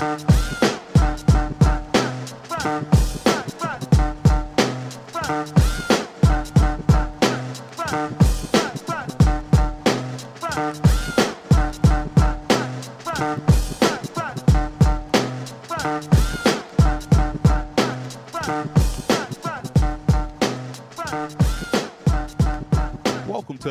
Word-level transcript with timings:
Welcome 0.00 0.33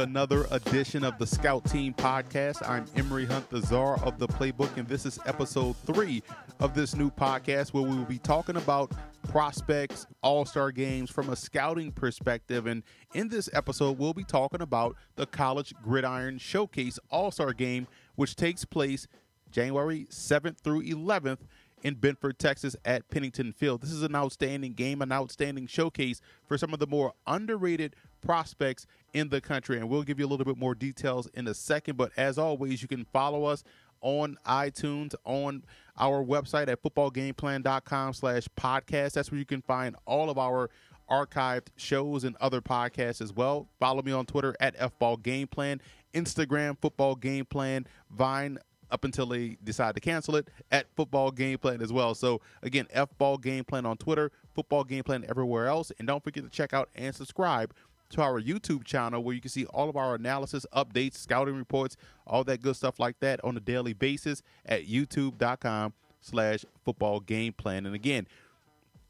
another 0.04 0.46
edition 0.52 1.06
of 1.06 1.18
the 1.18 1.26
Scout 1.26 1.64
Team 1.64 1.94
Podcast. 1.94 2.68
I'm 2.68 2.86
Emery 2.98 3.26
Hunt, 3.26 3.50
the 3.50 3.62
czar 3.62 3.98
of 4.04 4.20
the 4.20 4.28
playbook, 4.28 4.76
and 4.76 4.86
this 4.86 5.06
is 5.06 5.18
episode 5.26 5.78
three 5.86 6.22
of 6.60 6.76
this 6.76 6.94
new 6.94 7.10
podcast 7.10 7.74
where 7.74 7.84
we 7.84 7.96
will 7.96 8.04
be 8.04 8.18
talking 8.18 8.58
about 8.58 8.92
prospects, 9.30 10.06
all 10.22 10.44
star 10.44 10.74
games 10.74 11.10
from 11.10 11.30
a 11.30 11.38
scouting 11.38 11.90
perspective. 11.90 12.68
And 12.68 12.84
in 13.14 13.30
this 13.30 13.50
episode, 13.54 13.98
we'll 13.98 14.14
be 14.14 14.26
talking 14.26 14.62
about 14.62 14.98
the 15.16 15.26
College 15.26 15.74
Gridiron 15.82 16.38
Showcase 16.38 17.00
All 17.10 17.32
Star 17.32 17.54
Game, 17.54 17.88
which 18.16 18.36
takes 18.36 18.66
place 18.66 19.08
January 19.52 20.06
7th 20.10 20.58
through 20.58 20.84
11th 20.84 21.40
in 21.82 21.96
Bedford, 21.96 22.40
Texas 22.40 22.76
at 22.84 23.10
Pennington 23.10 23.54
Field. 23.54 23.82
This 23.82 23.94
is 23.94 24.04
an 24.04 24.18
outstanding 24.18 24.74
game, 24.74 25.02
an 25.02 25.14
outstanding 25.14 25.66
showcase 25.66 26.20
for 26.46 26.58
some 26.58 26.74
of 26.74 26.80
the 26.80 26.88
more 26.88 27.14
underrated 27.26 27.96
prospects 28.24 28.86
in 29.14 29.30
the 29.30 29.42
country. 29.42 29.78
And 29.78 29.90
we'll 29.90 30.04
give 30.04 30.20
you 30.20 30.26
a 30.26 30.30
little 30.30 30.46
bit 30.46 30.58
more 30.58 30.76
details 30.76 31.28
in 31.34 31.48
a 31.48 31.54
second. 31.54 31.98
But 31.98 32.12
as 32.18 32.38
always, 32.38 32.82
you 32.82 32.88
can 32.88 33.06
follow 33.06 33.46
us 33.46 33.64
on 34.02 34.38
iTunes, 34.46 35.14
on 35.24 35.64
our 35.98 36.24
website 36.24 36.68
at 36.68 36.82
footballgameplan.com 36.84 38.14
slash 38.14 38.48
podcast. 38.58 39.14
That's 39.14 39.32
where 39.32 39.40
you 39.40 39.46
can 39.46 39.62
find 39.62 39.96
all 40.06 40.30
of 40.30 40.38
our 40.38 40.70
archived 41.10 41.68
shows 41.76 42.24
and 42.24 42.36
other 42.42 42.62
podcasts 42.62 43.22
as 43.22 43.34
well. 43.34 43.68
Follow 43.80 44.02
me 44.02 44.12
on 44.12 44.26
Twitter 44.26 44.56
at 44.60 44.78
FBallGamePlan, 44.78 45.80
Instagram, 46.14 46.78
Football 46.82 47.16
Game 47.16 47.46
Plan, 47.46 47.86
Vine, 48.12 48.58
up 48.94 49.04
until 49.04 49.26
they 49.26 49.58
decide 49.64 49.96
to 49.96 50.02
cancel 50.02 50.36
it 50.36 50.50
at 50.72 50.86
Football 50.96 51.32
Game 51.32 51.58
Plan 51.58 51.82
as 51.82 51.92
well. 51.92 52.14
So 52.14 52.42
again, 52.62 52.88
F 52.92 53.10
Ball 53.18 53.38
Game 53.38 53.64
Plan 53.64 53.86
on 53.88 53.98
Twitter, 53.98 54.32
Football 54.54 54.84
Game 54.84 55.04
Plan 55.04 55.26
everywhere 55.28 55.68
else, 55.68 55.92
and 55.98 56.08
don't 56.08 56.24
forget 56.24 56.44
to 56.44 56.50
check 56.50 56.74
out 56.74 56.90
and 56.94 57.14
subscribe 57.14 57.74
to 58.14 58.22
our 58.22 58.42
YouTube 58.42 58.84
channel 58.84 59.24
where 59.24 59.36
you 59.36 59.42
can 59.42 59.50
see 59.50 59.66
all 59.66 59.90
of 59.90 59.96
our 59.96 60.16
analysis, 60.16 60.66
updates, 60.74 61.18
scouting 61.18 61.56
reports, 61.56 61.98
all 62.26 62.44
that 62.46 62.62
good 62.62 62.76
stuff 62.76 63.00
like 63.00 63.20
that 63.20 63.44
on 63.44 63.56
a 63.58 63.60
daily 63.60 63.94
basis 63.94 64.42
at 64.66 64.88
youtube.com 64.88 65.94
slash 66.22 66.66
football 66.84 67.20
game 67.20 67.54
plan. 67.54 67.86
And 67.86 67.94
again, 67.94 68.28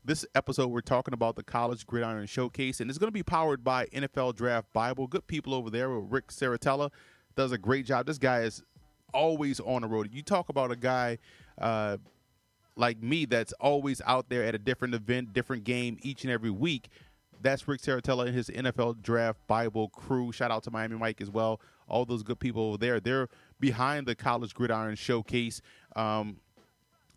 this 0.05 0.25
episode 0.35 0.67
we're 0.67 0.81
talking 0.81 1.13
about 1.13 1.35
the 1.35 1.43
college 1.43 1.87
gridiron 1.87 2.25
showcase 2.25 2.81
and 2.81 2.89
it's 2.89 2.99
going 2.99 3.07
to 3.07 3.13
be 3.13 3.23
powered 3.23 3.63
by 3.63 3.85
nfl 3.85 4.35
draft 4.35 4.67
bible 4.73 5.07
good 5.07 5.25
people 5.27 5.53
over 5.53 5.69
there 5.69 5.97
with 5.97 6.11
rick 6.11 6.27
Serritella 6.27 6.91
does 7.37 7.53
a 7.53 7.57
great 7.57 7.85
job 7.85 8.05
this 8.05 8.17
guy 8.17 8.41
is 8.41 8.61
always 9.13 9.59
on 9.59 9.83
the 9.83 9.87
road. 9.87 10.09
You 10.11 10.21
talk 10.21 10.49
about 10.49 10.71
a 10.71 10.75
guy 10.75 11.19
uh, 11.57 11.97
like 12.75 13.01
me 13.01 13.25
that's 13.25 13.53
always 13.53 14.01
out 14.05 14.29
there 14.29 14.43
at 14.43 14.55
a 14.55 14.59
different 14.59 14.95
event, 14.95 15.33
different 15.33 15.63
game 15.63 15.97
each 16.01 16.23
and 16.23 16.33
every 16.33 16.49
week. 16.49 16.89
That's 17.43 17.67
Rick 17.67 17.81
Serritella 17.81 18.27
and 18.27 18.35
his 18.35 18.49
NFL 18.49 19.01
Draft 19.01 19.39
Bible 19.47 19.89
crew. 19.89 20.31
Shout 20.31 20.51
out 20.51 20.63
to 20.63 20.71
Miami 20.71 20.97
Mike 20.97 21.21
as 21.21 21.29
well. 21.29 21.61
All 21.87 22.05
those 22.05 22.23
good 22.23 22.39
people 22.39 22.63
over 22.69 22.77
there. 22.77 22.99
They're 22.99 23.27
behind 23.59 24.07
the 24.07 24.15
College 24.15 24.53
Gridiron 24.53 24.95
Showcase 24.95 25.61
um, 25.95 26.37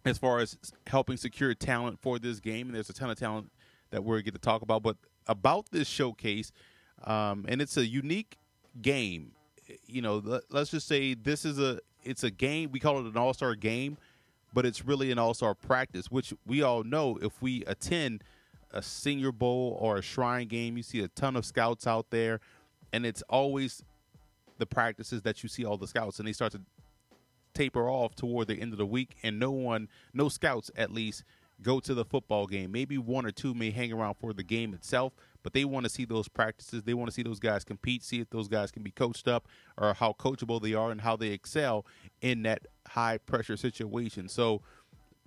as 0.05 0.19
far 0.19 0.41
as 0.41 0.59
helping 0.87 1.17
secure 1.17 1.55
talent 1.55 2.01
for 2.01 2.19
this 2.19 2.41
game. 2.41 2.67
And 2.67 2.75
there's 2.75 2.91
a 2.91 2.93
ton 2.93 3.11
of 3.11 3.19
talent 3.19 3.51
that 3.91 4.05
we're 4.05 4.21
going 4.21 4.35
to 4.35 4.39
talk 4.39 4.63
about. 4.63 4.83
But 4.83 4.97
about 5.27 5.71
this 5.71 5.89
showcase, 5.89 6.53
um, 7.05 7.47
and 7.49 7.63
it's 7.63 7.77
a 7.77 7.87
unique 7.87 8.37
game 8.83 9.33
you 9.87 10.03
know, 10.03 10.41
let's 10.51 10.71
just 10.71 10.87
say 10.87 11.15
this 11.15 11.45
is 11.45 11.59
a 11.59 11.81
it's 12.05 12.25
a 12.25 12.31
game. 12.31 12.71
We 12.71 12.81
call 12.81 12.99
it 12.99 13.07
an 13.07 13.17
all 13.17 13.35
star 13.35 13.55
game, 13.55 13.99
but 14.55 14.65
it's 14.65 14.85
really 14.85 15.11
an 15.11 15.19
all 15.19 15.35
star 15.35 15.55
practice, 15.55 16.11
which 16.11 16.33
we 16.47 16.63
all 16.63 16.85
know 16.85 17.19
if 17.21 17.41
we 17.43 17.65
attend 17.67 18.23
a 18.77 18.83
Senior 18.83 19.33
Bowl 19.33 19.77
or 19.81 19.97
a 19.97 20.03
Shrine 20.03 20.49
game, 20.49 20.77
you 20.77 20.83
see 20.83 21.01
a 21.01 21.09
ton 21.09 21.35
of 21.35 21.47
scouts 21.47 21.87
out 21.87 22.11
there, 22.11 22.41
and 22.93 23.07
it's 23.07 23.23
always 23.23 23.83
the 24.59 24.67
practices 24.67 25.23
that 25.23 25.43
you 25.43 25.49
see 25.49 25.65
all 25.65 25.79
the 25.79 25.87
scouts, 25.87 26.19
and 26.19 26.29
they 26.29 26.33
start 26.33 26.53
to 26.53 26.61
taper 27.55 27.89
off 27.89 28.15
toward 28.15 28.49
the 28.49 28.61
end 28.61 28.73
of 28.73 28.79
the 28.79 28.87
week, 28.87 29.17
and 29.23 29.39
no 29.39 29.51
one, 29.51 29.89
no 30.13 30.29
scouts 30.29 30.71
at 30.77 30.93
least, 30.93 31.25
go 31.63 31.81
to 31.81 31.95
the 31.95 32.05
football 32.05 32.47
game. 32.47 32.71
Maybe 32.71 32.99
one 32.99 33.25
or 33.25 33.31
two 33.31 33.55
may 33.55 33.71
hang 33.71 33.93
around 33.93 34.17
for 34.21 34.35
the 34.35 34.43
game 34.43 34.75
itself, 34.75 35.15
but 35.43 35.55
they 35.55 35.65
want 35.65 35.85
to 35.85 35.91
see 35.91 36.05
those 36.05 36.29
practices. 36.29 36.83
They 36.83 36.93
want 36.93 37.09
to 37.09 37.15
see 37.15 37.23
those 37.23 37.41
guys 37.41 37.65
compete, 37.65 38.05
see 38.05 38.21
if 38.21 38.29
those 38.29 38.47
guys 38.47 38.71
can 38.71 38.83
be 38.83 38.91
coached 38.91 39.27
up 39.27 39.49
or 39.79 39.95
how 39.95 40.13
coachable 40.13 40.61
they 40.61 40.75
are 40.75 40.91
and 40.91 41.01
how 41.01 41.17
they 41.17 41.29
excel 41.29 41.87
in 42.21 42.43
that 42.43 42.67
high 42.89 43.17
pressure 43.19 43.57
situation. 43.57 44.29
So, 44.29 44.61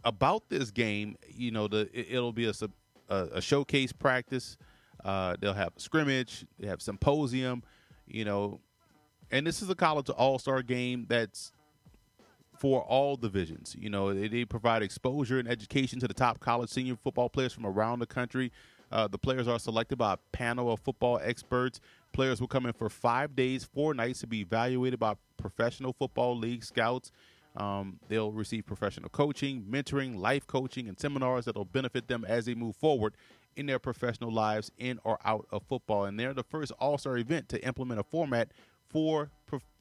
about 0.03 0.49
this 0.49 0.71
game, 0.71 1.17
you 1.27 1.51
know, 1.51 1.67
the 1.67 1.89
it'll 1.93 2.31
be 2.31 2.45
a 2.45 2.53
a, 3.09 3.27
a 3.33 3.41
showcase 3.41 3.91
practice. 3.91 4.57
Uh, 5.03 5.35
they'll 5.39 5.53
have 5.53 5.73
a 5.75 5.79
scrimmage. 5.79 6.45
They 6.59 6.67
have 6.67 6.81
symposium. 6.81 7.63
You 8.07 8.25
know, 8.25 8.59
and 9.31 9.45
this 9.45 9.61
is 9.61 9.69
a 9.69 9.75
college 9.75 10.09
all 10.09 10.39
star 10.39 10.61
game 10.61 11.05
that's 11.07 11.51
for 12.59 12.81
all 12.81 13.15
divisions. 13.15 13.75
You 13.79 13.89
know, 13.89 14.13
they, 14.13 14.27
they, 14.27 14.45
provide 14.45 14.83
exposure 14.83 15.39
and 15.39 15.47
education 15.47 15.99
to 16.01 16.07
the 16.07 16.13
top 16.13 16.39
college 16.41 16.69
senior 16.69 16.97
football 17.01 17.29
players 17.29 17.53
from 17.53 17.65
around 17.65 17.99
the 17.99 18.05
country. 18.05 18.51
Uh, 18.91 19.07
the 19.07 19.17
players 19.17 19.47
are 19.47 19.59
selected 19.59 19.97
by 19.97 20.13
a 20.13 20.17
panel 20.33 20.71
of 20.71 20.79
football 20.79 21.19
experts. 21.23 21.79
Players 22.11 22.41
will 22.41 22.47
come 22.47 22.65
in 22.65 22.73
for 22.73 22.89
five 22.89 23.35
days, 23.35 23.63
four 23.63 23.93
nights 23.93 24.19
to 24.21 24.27
be 24.27 24.41
evaluated 24.41 24.99
by 24.99 25.13
professional 25.37 25.93
football 25.93 26.37
league 26.37 26.63
scouts. 26.63 27.11
Um, 27.55 27.99
they'll 28.07 28.31
receive 28.31 28.65
professional 28.65 29.09
coaching, 29.09 29.65
mentoring, 29.69 30.17
life 30.17 30.45
coaching, 30.47 30.87
and 30.87 30.99
seminars 30.99 31.45
that 31.45 31.55
will 31.55 31.65
benefit 31.65 32.07
them 32.07 32.25
as 32.27 32.45
they 32.45 32.53
move 32.53 32.75
forward 32.75 33.15
in 33.55 33.65
their 33.65 33.79
professional 33.79 34.31
lives 34.31 34.71
in 34.77 34.99
or 35.03 35.19
out 35.25 35.47
of 35.51 35.63
football. 35.63 36.05
And 36.05 36.19
they're 36.19 36.33
the 36.33 36.43
first 36.43 36.71
All 36.79 36.97
Star 36.97 37.17
event 37.17 37.49
to 37.49 37.65
implement 37.65 37.99
a 37.99 38.03
format 38.03 38.51
for 38.89 39.29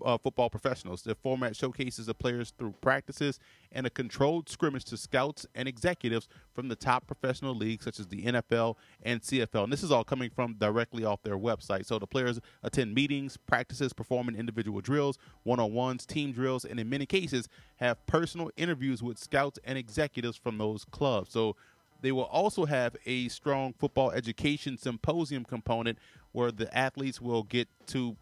uh, 0.04 0.18
football 0.18 0.48
professionals. 0.50 1.02
The 1.02 1.14
format 1.14 1.56
showcases 1.56 2.06
the 2.06 2.14
players 2.14 2.52
through 2.56 2.74
practices 2.80 3.38
and 3.72 3.86
a 3.86 3.90
controlled 3.90 4.48
scrimmage 4.48 4.84
to 4.86 4.96
scouts 4.96 5.46
and 5.54 5.68
executives 5.68 6.28
from 6.54 6.68
the 6.68 6.76
top 6.76 7.06
professional 7.06 7.54
leagues 7.54 7.84
such 7.84 7.98
as 7.98 8.06
the 8.06 8.24
NFL 8.24 8.76
and 9.02 9.20
CFL. 9.20 9.64
And 9.64 9.72
this 9.72 9.82
is 9.82 9.90
all 9.90 10.04
coming 10.04 10.30
from 10.30 10.54
directly 10.54 11.04
off 11.04 11.22
their 11.22 11.38
website. 11.38 11.86
So 11.86 11.98
the 11.98 12.06
players 12.06 12.40
attend 12.62 12.94
meetings, 12.94 13.36
practices, 13.36 13.92
performing 13.92 14.36
individual 14.36 14.80
drills, 14.80 15.18
one 15.42 15.60
on 15.60 15.72
ones, 15.72 16.06
team 16.06 16.32
drills, 16.32 16.64
and 16.64 16.78
in 16.78 16.88
many 16.88 17.06
cases 17.06 17.48
have 17.76 18.04
personal 18.06 18.50
interviews 18.56 19.02
with 19.02 19.18
scouts 19.18 19.58
and 19.64 19.76
executives 19.78 20.36
from 20.36 20.58
those 20.58 20.84
clubs. 20.84 21.32
So 21.32 21.56
they 22.00 22.12
will 22.12 22.24
also 22.24 22.64
have 22.64 22.96
a 23.06 23.28
strong 23.28 23.74
football 23.78 24.12
education 24.12 24.78
symposium 24.78 25.44
component 25.44 25.98
where 26.32 26.52
the 26.52 26.74
athletes 26.76 27.20
will 27.20 27.42
get 27.42 27.68
to 27.88 28.16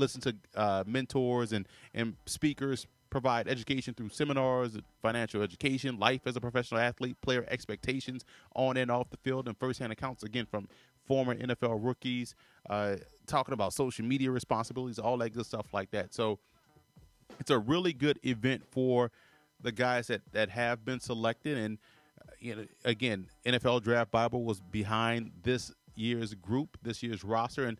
listen 0.00 0.20
to 0.22 0.36
uh, 0.56 0.84
mentors 0.86 1.52
and, 1.52 1.68
and 1.94 2.16
speakers 2.26 2.86
provide 3.10 3.48
education 3.48 3.92
through 3.92 4.08
seminars, 4.08 4.78
financial 5.02 5.42
education, 5.42 5.98
life 5.98 6.22
as 6.26 6.36
a 6.36 6.40
professional 6.40 6.80
athlete, 6.80 7.20
player 7.20 7.44
expectations 7.48 8.24
on 8.54 8.76
and 8.76 8.90
off 8.90 9.10
the 9.10 9.16
field, 9.18 9.48
and 9.48 9.56
firsthand 9.58 9.92
accounts 9.92 10.22
again 10.22 10.46
from 10.46 10.68
former 11.06 11.34
NFL 11.34 11.84
rookies, 11.84 12.34
uh, 12.68 12.96
talking 13.26 13.52
about 13.52 13.72
social 13.72 14.04
media 14.04 14.30
responsibilities, 14.30 14.98
all 14.98 15.18
that 15.18 15.30
good 15.30 15.44
stuff 15.44 15.66
like 15.72 15.90
that. 15.90 16.14
So 16.14 16.38
it's 17.40 17.50
a 17.50 17.58
really 17.58 17.92
good 17.92 18.18
event 18.22 18.62
for 18.70 19.10
the 19.60 19.72
guys 19.72 20.06
that, 20.06 20.22
that 20.32 20.50
have 20.50 20.84
been 20.84 21.00
selected. 21.00 21.58
And, 21.58 21.78
uh, 22.20 22.30
you 22.38 22.54
know, 22.54 22.66
again, 22.84 23.26
NFL 23.44 23.82
Draft 23.82 24.10
Bible 24.12 24.44
was 24.44 24.60
behind 24.60 25.32
this 25.42 25.72
year's 25.96 26.34
group, 26.34 26.78
this 26.82 27.02
year's 27.02 27.24
roster, 27.24 27.66
and 27.66 27.78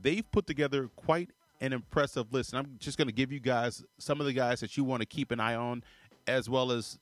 they've 0.00 0.30
put 0.30 0.46
together 0.46 0.90
quite 0.96 1.30
an 1.60 1.72
impressive 1.72 2.32
list. 2.32 2.52
And 2.52 2.60
I'm 2.60 2.76
just 2.78 2.98
going 2.98 3.08
to 3.08 3.14
give 3.14 3.32
you 3.32 3.40
guys 3.40 3.84
some 3.98 4.20
of 4.20 4.26
the 4.26 4.32
guys 4.32 4.60
that 4.60 4.76
you 4.76 4.84
want 4.84 5.00
to 5.02 5.06
keep 5.06 5.30
an 5.30 5.40
eye 5.40 5.54
on, 5.54 5.82
as 6.26 6.48
well 6.48 6.72
as 6.72 6.98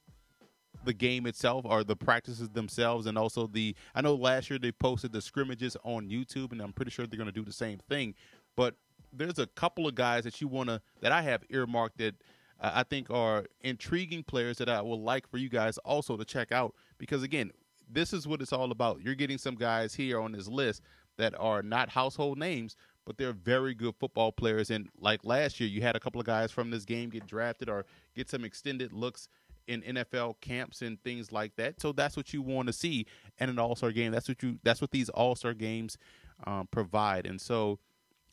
the 0.85 0.93
game 0.93 1.27
itself 1.27 1.65
or 1.65 1.85
the 1.85 1.97
practices 1.97 2.51
themselves, 2.51 3.06
and 3.06 3.17
also 3.17 3.47
the. 3.47 3.75
I 3.95 4.01
know 4.01 4.15
last 4.15 4.51
year 4.51 4.59
they 4.59 4.73
posted 4.73 5.12
the 5.12 5.21
scrimmages 5.21 5.77
on 5.85 6.09
YouTube, 6.09 6.53
and 6.53 6.61
I'm 6.61 6.73
pretty 6.73 6.91
sure 6.91 7.06
they're 7.06 7.19
going 7.19 7.27
to 7.27 7.33
do 7.33 7.45
the 7.45 7.53
same 7.53 7.79
thing. 7.89 8.15
But 8.56 8.75
there's 9.12 9.39
a 9.39 9.47
couple 9.47 9.87
of 9.87 9.95
guys 9.95 10.25
that 10.25 10.41
you 10.41 10.49
want 10.49 10.69
to 10.69 10.81
that 11.01 11.12
I 11.12 11.23
have 11.23 11.45
earmarked 11.49 11.99
that 11.99 12.15
uh, 12.61 12.71
I 12.75 12.83
think 12.83 13.11
are 13.11 13.47
intriguing 13.62 14.23
players 14.23 14.59
that 14.59 14.69
I 14.69 14.83
would 14.83 15.01
like 15.01 15.29
for 15.29 15.39
you 15.39 15.49
guys 15.49 15.79
also 15.79 16.17
to 16.17 16.25
check 16.25 16.53
out 16.53 16.75
because 16.99 17.23
again, 17.23 17.51
this 17.91 18.12
is 18.12 18.27
what 18.27 18.41
it's 18.41 18.53
all 18.53 18.71
about. 18.71 19.03
You're 19.03 19.15
getting 19.15 19.39
some 19.39 19.55
guys 19.55 19.95
here 19.95 20.21
on 20.21 20.33
this 20.33 20.49
list 20.49 20.83
that 21.17 21.35
are 21.39 21.62
not 21.62 21.89
household 21.89 22.39
names, 22.39 22.77
but 23.05 23.19
they're 23.19 23.33
very 23.33 23.75
good 23.75 23.95
football 23.99 24.33
players. 24.33 24.71
And 24.71 24.89
like 24.99 25.25
last 25.25 25.61
year, 25.61 25.69
you 25.69 25.83
had 25.83 25.97
a 25.97 26.01
couple 26.01 26.21
of 26.21 26.27
guys 26.27 26.51
from 26.51 26.71
this 26.71 26.85
game 26.85 27.11
get 27.11 27.27
drafted 27.27 27.69
or 27.69 27.85
get 28.15 28.31
some 28.31 28.45
extended 28.45 28.93
looks 28.93 29.29
in 29.67 29.83
NFL 29.83 30.41
camps 30.41 30.83
and 30.83 31.03
things 31.03 31.33
like 31.33 31.56
that. 31.56 31.81
So 31.81 31.93
that's 31.93 32.17
what 32.17 32.33
you 32.33 32.43
want 32.43 32.67
to 32.69 32.73
see 32.73 33.06
in 33.39 33.49
an 33.49 33.59
All 33.59 33.77
Star 33.77 33.93
game. 33.93 34.12
That's 34.12 34.29
what 34.29 34.43
you. 34.43 34.59
That's 34.62 34.81
what 34.81 34.91
these 34.91 35.09
All 35.11 35.35
Star 35.35 35.55
games 35.55 35.99
um, 36.47 36.69
provide. 36.71 37.27
And 37.27 37.41
so, 37.41 37.79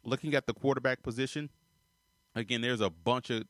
looking 0.04 0.34
at 0.34 0.48
the 0.48 0.54
quarterback 0.54 1.04
position, 1.04 1.50
again, 2.36 2.62
there's 2.62 2.82
a 2.82 2.90
bunch 2.90 3.30
of 3.30 3.44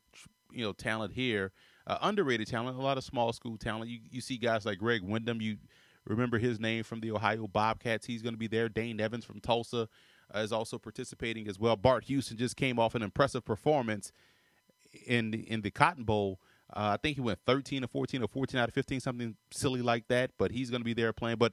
you 0.52 0.64
know 0.64 0.72
talent 0.72 1.14
here, 1.14 1.52
uh, 1.86 1.98
underrated 2.02 2.48
talent, 2.48 2.78
a 2.78 2.82
lot 2.82 2.98
of 2.98 3.04
small 3.04 3.32
school 3.32 3.56
talent. 3.56 3.90
You 3.90 4.00
you 4.10 4.20
see 4.20 4.38
guys 4.38 4.66
like 4.66 4.78
Greg 4.78 5.02
Windham. 5.02 5.40
You 5.40 5.56
remember 6.06 6.38
his 6.38 6.58
name 6.60 6.84
from 6.84 7.00
the 7.00 7.12
Ohio 7.12 7.46
Bobcats. 7.46 8.06
He's 8.06 8.22
going 8.22 8.34
to 8.34 8.38
be 8.38 8.48
there. 8.48 8.68
Dane 8.68 9.00
Evans 9.00 9.24
from 9.24 9.40
Tulsa 9.40 9.88
is 10.34 10.52
also 10.52 10.78
participating 10.78 11.48
as 11.48 11.58
well. 11.58 11.76
Bart 11.76 12.04
Houston 12.04 12.36
just 12.36 12.56
came 12.56 12.78
off 12.78 12.94
an 12.94 13.02
impressive 13.02 13.44
performance 13.44 14.12
in 15.06 15.30
the, 15.30 15.50
in 15.50 15.62
the 15.62 15.70
Cotton 15.70 16.04
Bowl. 16.04 16.40
Uh, 16.74 16.94
I 16.94 16.96
think 16.96 17.16
he 17.16 17.20
went 17.20 17.38
13 17.46 17.84
or 17.84 17.88
14 17.88 18.22
or 18.22 18.28
14 18.28 18.58
out 18.58 18.68
of 18.68 18.74
15, 18.74 19.00
something 19.00 19.36
silly 19.50 19.82
like 19.82 20.08
that. 20.08 20.30
But 20.38 20.52
he's 20.52 20.70
going 20.70 20.80
to 20.80 20.84
be 20.84 20.94
there 20.94 21.12
playing. 21.12 21.38
But 21.38 21.52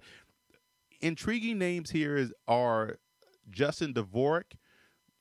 intriguing 1.01 1.57
names 1.57 1.91
here 1.91 2.15
is 2.15 2.33
are 2.47 2.97
Justin 3.49 3.93
Dvorak 3.93 4.53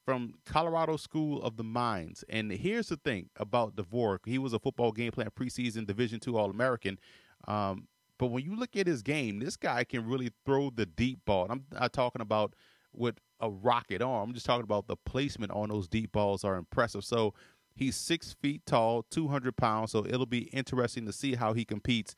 from 0.04 0.34
Colorado 0.46 0.96
School 0.96 1.42
of 1.42 1.56
the 1.56 1.64
Mines. 1.64 2.24
And 2.28 2.50
here's 2.52 2.88
the 2.88 2.96
thing 2.96 3.30
about 3.36 3.76
Dvorak: 3.76 4.20
he 4.24 4.38
was 4.38 4.52
a 4.52 4.58
football 4.58 4.92
game 4.92 5.12
plan 5.12 5.30
preseason 5.36 5.86
Division 5.86 6.20
two 6.20 6.38
All 6.38 6.50
American. 6.50 6.98
Um, 7.46 7.88
but 8.18 8.26
when 8.28 8.44
you 8.44 8.56
look 8.56 8.76
at 8.76 8.86
his 8.86 9.02
game, 9.02 9.38
this 9.38 9.56
guy 9.56 9.84
can 9.84 10.06
really 10.06 10.30
throw 10.44 10.70
the 10.70 10.86
deep 10.86 11.24
ball. 11.24 11.46
I'm 11.48 11.64
not 11.72 11.92
talking 11.92 12.20
about 12.20 12.54
with 12.92 13.18
a 13.40 13.50
rocket 13.50 14.02
arm. 14.02 14.30
I'm 14.30 14.34
just 14.34 14.46
talking 14.46 14.64
about 14.64 14.86
the 14.86 14.96
placement 14.96 15.52
on 15.52 15.68
those 15.68 15.88
deep 15.88 16.12
balls 16.12 16.44
are 16.44 16.56
impressive. 16.56 17.04
So 17.04 17.34
he's 17.74 17.96
six 17.96 18.34
feet 18.40 18.62
tall, 18.66 19.04
200 19.10 19.56
pounds. 19.56 19.92
So 19.92 20.04
it'll 20.04 20.26
be 20.26 20.44
interesting 20.44 21.06
to 21.06 21.12
see 21.12 21.34
how 21.34 21.52
he 21.52 21.64
competes 21.64 22.16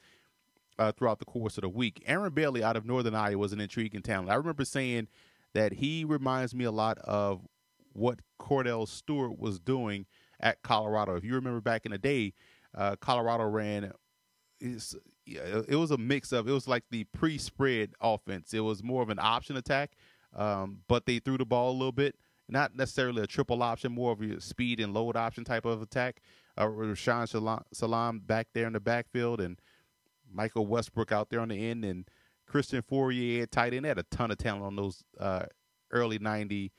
uh, 0.78 0.92
throughout 0.92 1.18
the 1.18 1.26
course 1.26 1.58
of 1.58 1.62
the 1.62 1.68
week. 1.68 2.02
Aaron 2.06 2.32
Bailey 2.32 2.64
out 2.64 2.76
of 2.76 2.86
Northern 2.86 3.14
Iowa 3.14 3.38
was 3.38 3.52
an 3.52 3.60
intriguing 3.60 4.02
talent. 4.02 4.30
I 4.30 4.34
remember 4.34 4.64
saying 4.64 5.08
that 5.52 5.74
he 5.74 6.04
reminds 6.04 6.54
me 6.54 6.64
a 6.64 6.70
lot 6.70 6.98
of 6.98 7.46
what 7.92 8.20
Kordell 8.40 8.88
Stewart 8.88 9.38
was 9.38 9.58
doing 9.60 10.06
at 10.40 10.62
Colorado. 10.62 11.16
If 11.16 11.24
you 11.24 11.34
remember 11.34 11.60
back 11.60 11.84
in 11.84 11.92
the 11.92 11.98
day, 11.98 12.32
uh, 12.74 12.96
Colorado 12.96 13.44
ran. 13.44 13.92
It 14.60 15.76
was 15.76 15.90
a 15.90 15.98
mix 15.98 16.32
of. 16.32 16.48
It 16.48 16.52
was 16.52 16.68
like 16.68 16.84
the 16.90 17.04
pre-spread 17.04 17.92
offense. 18.00 18.54
It 18.54 18.60
was 18.60 18.82
more 18.82 19.02
of 19.02 19.10
an 19.10 19.18
option 19.20 19.56
attack, 19.56 19.92
um, 20.34 20.80
but 20.88 21.06
they 21.06 21.18
threw 21.18 21.38
the 21.38 21.44
ball 21.44 21.70
a 21.70 21.76
little 21.76 21.92
bit. 21.92 22.16
Not 22.48 22.74
necessarily 22.74 23.22
a 23.22 23.26
triple 23.26 23.62
option, 23.62 23.92
more 23.92 24.12
of 24.12 24.20
a 24.20 24.40
speed 24.40 24.80
and 24.80 24.92
load 24.92 25.16
option 25.16 25.44
type 25.44 25.64
of 25.64 25.82
attack. 25.82 26.20
Uh, 26.56 26.66
Rashaan 26.66 27.62
Salaam 27.72 28.20
back 28.20 28.48
there 28.54 28.66
in 28.66 28.72
the 28.72 28.80
backfield, 28.80 29.40
and 29.40 29.58
Michael 30.30 30.66
Westbrook 30.66 31.12
out 31.12 31.30
there 31.30 31.40
on 31.40 31.48
the 31.48 31.70
end, 31.70 31.84
and 31.84 32.08
Christian 32.46 32.82
Fauria 32.82 33.48
tight 33.48 33.72
end. 33.72 33.84
They 33.84 33.88
had 33.88 33.98
a 33.98 34.04
ton 34.04 34.30
of 34.30 34.38
talent 34.38 34.64
on 34.64 34.76
those 34.76 35.04
uh, 35.18 35.44
early 35.92 36.18
90 36.18 36.72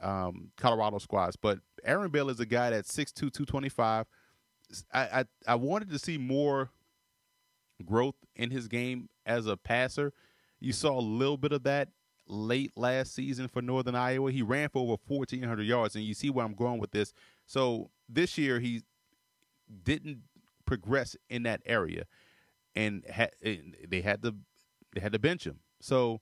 um, 0.00 0.52
Colorado 0.56 0.98
squads. 0.98 1.36
But 1.36 1.58
Aaron 1.84 2.10
Bell 2.10 2.30
is 2.30 2.40
a 2.40 2.46
guy 2.46 2.70
that's 2.70 2.92
6'2", 2.92 3.14
225. 3.14 4.06
I, 4.92 5.00
I, 5.00 5.24
I 5.46 5.54
wanted 5.56 5.90
to 5.90 5.98
see 5.98 6.16
more 6.16 6.70
growth 7.84 8.14
in 8.36 8.50
his 8.50 8.68
game 8.68 9.08
as 9.26 9.46
a 9.46 9.56
passer. 9.56 10.12
You 10.60 10.72
saw 10.72 10.98
a 10.98 11.00
little 11.00 11.36
bit 11.36 11.52
of 11.52 11.64
that 11.64 11.88
late 12.30 12.72
last 12.76 13.14
season 13.14 13.48
for 13.48 13.60
Northern 13.60 13.94
Iowa. 13.94 14.30
He 14.32 14.42
ran 14.42 14.68
for 14.68 14.82
over 14.82 14.96
1,400 15.06 15.62
yards, 15.62 15.94
and 15.94 16.04
you 16.04 16.14
see 16.14 16.30
where 16.30 16.44
I'm 16.44 16.54
going 16.54 16.78
with 16.80 16.92
this. 16.92 17.12
So 17.46 17.90
this 18.08 18.38
year 18.38 18.60
he 18.60 18.82
didn't 19.82 20.22
progress 20.64 21.16
in 21.28 21.42
that 21.44 21.62
area, 21.66 22.04
and 22.74 23.04
ha- 23.12 23.26
they 23.42 24.00
had 24.00 24.22
to 24.22 24.34
they 24.94 25.00
had 25.00 25.12
to 25.12 25.18
bench 25.18 25.46
him. 25.46 25.60
So 25.80 26.20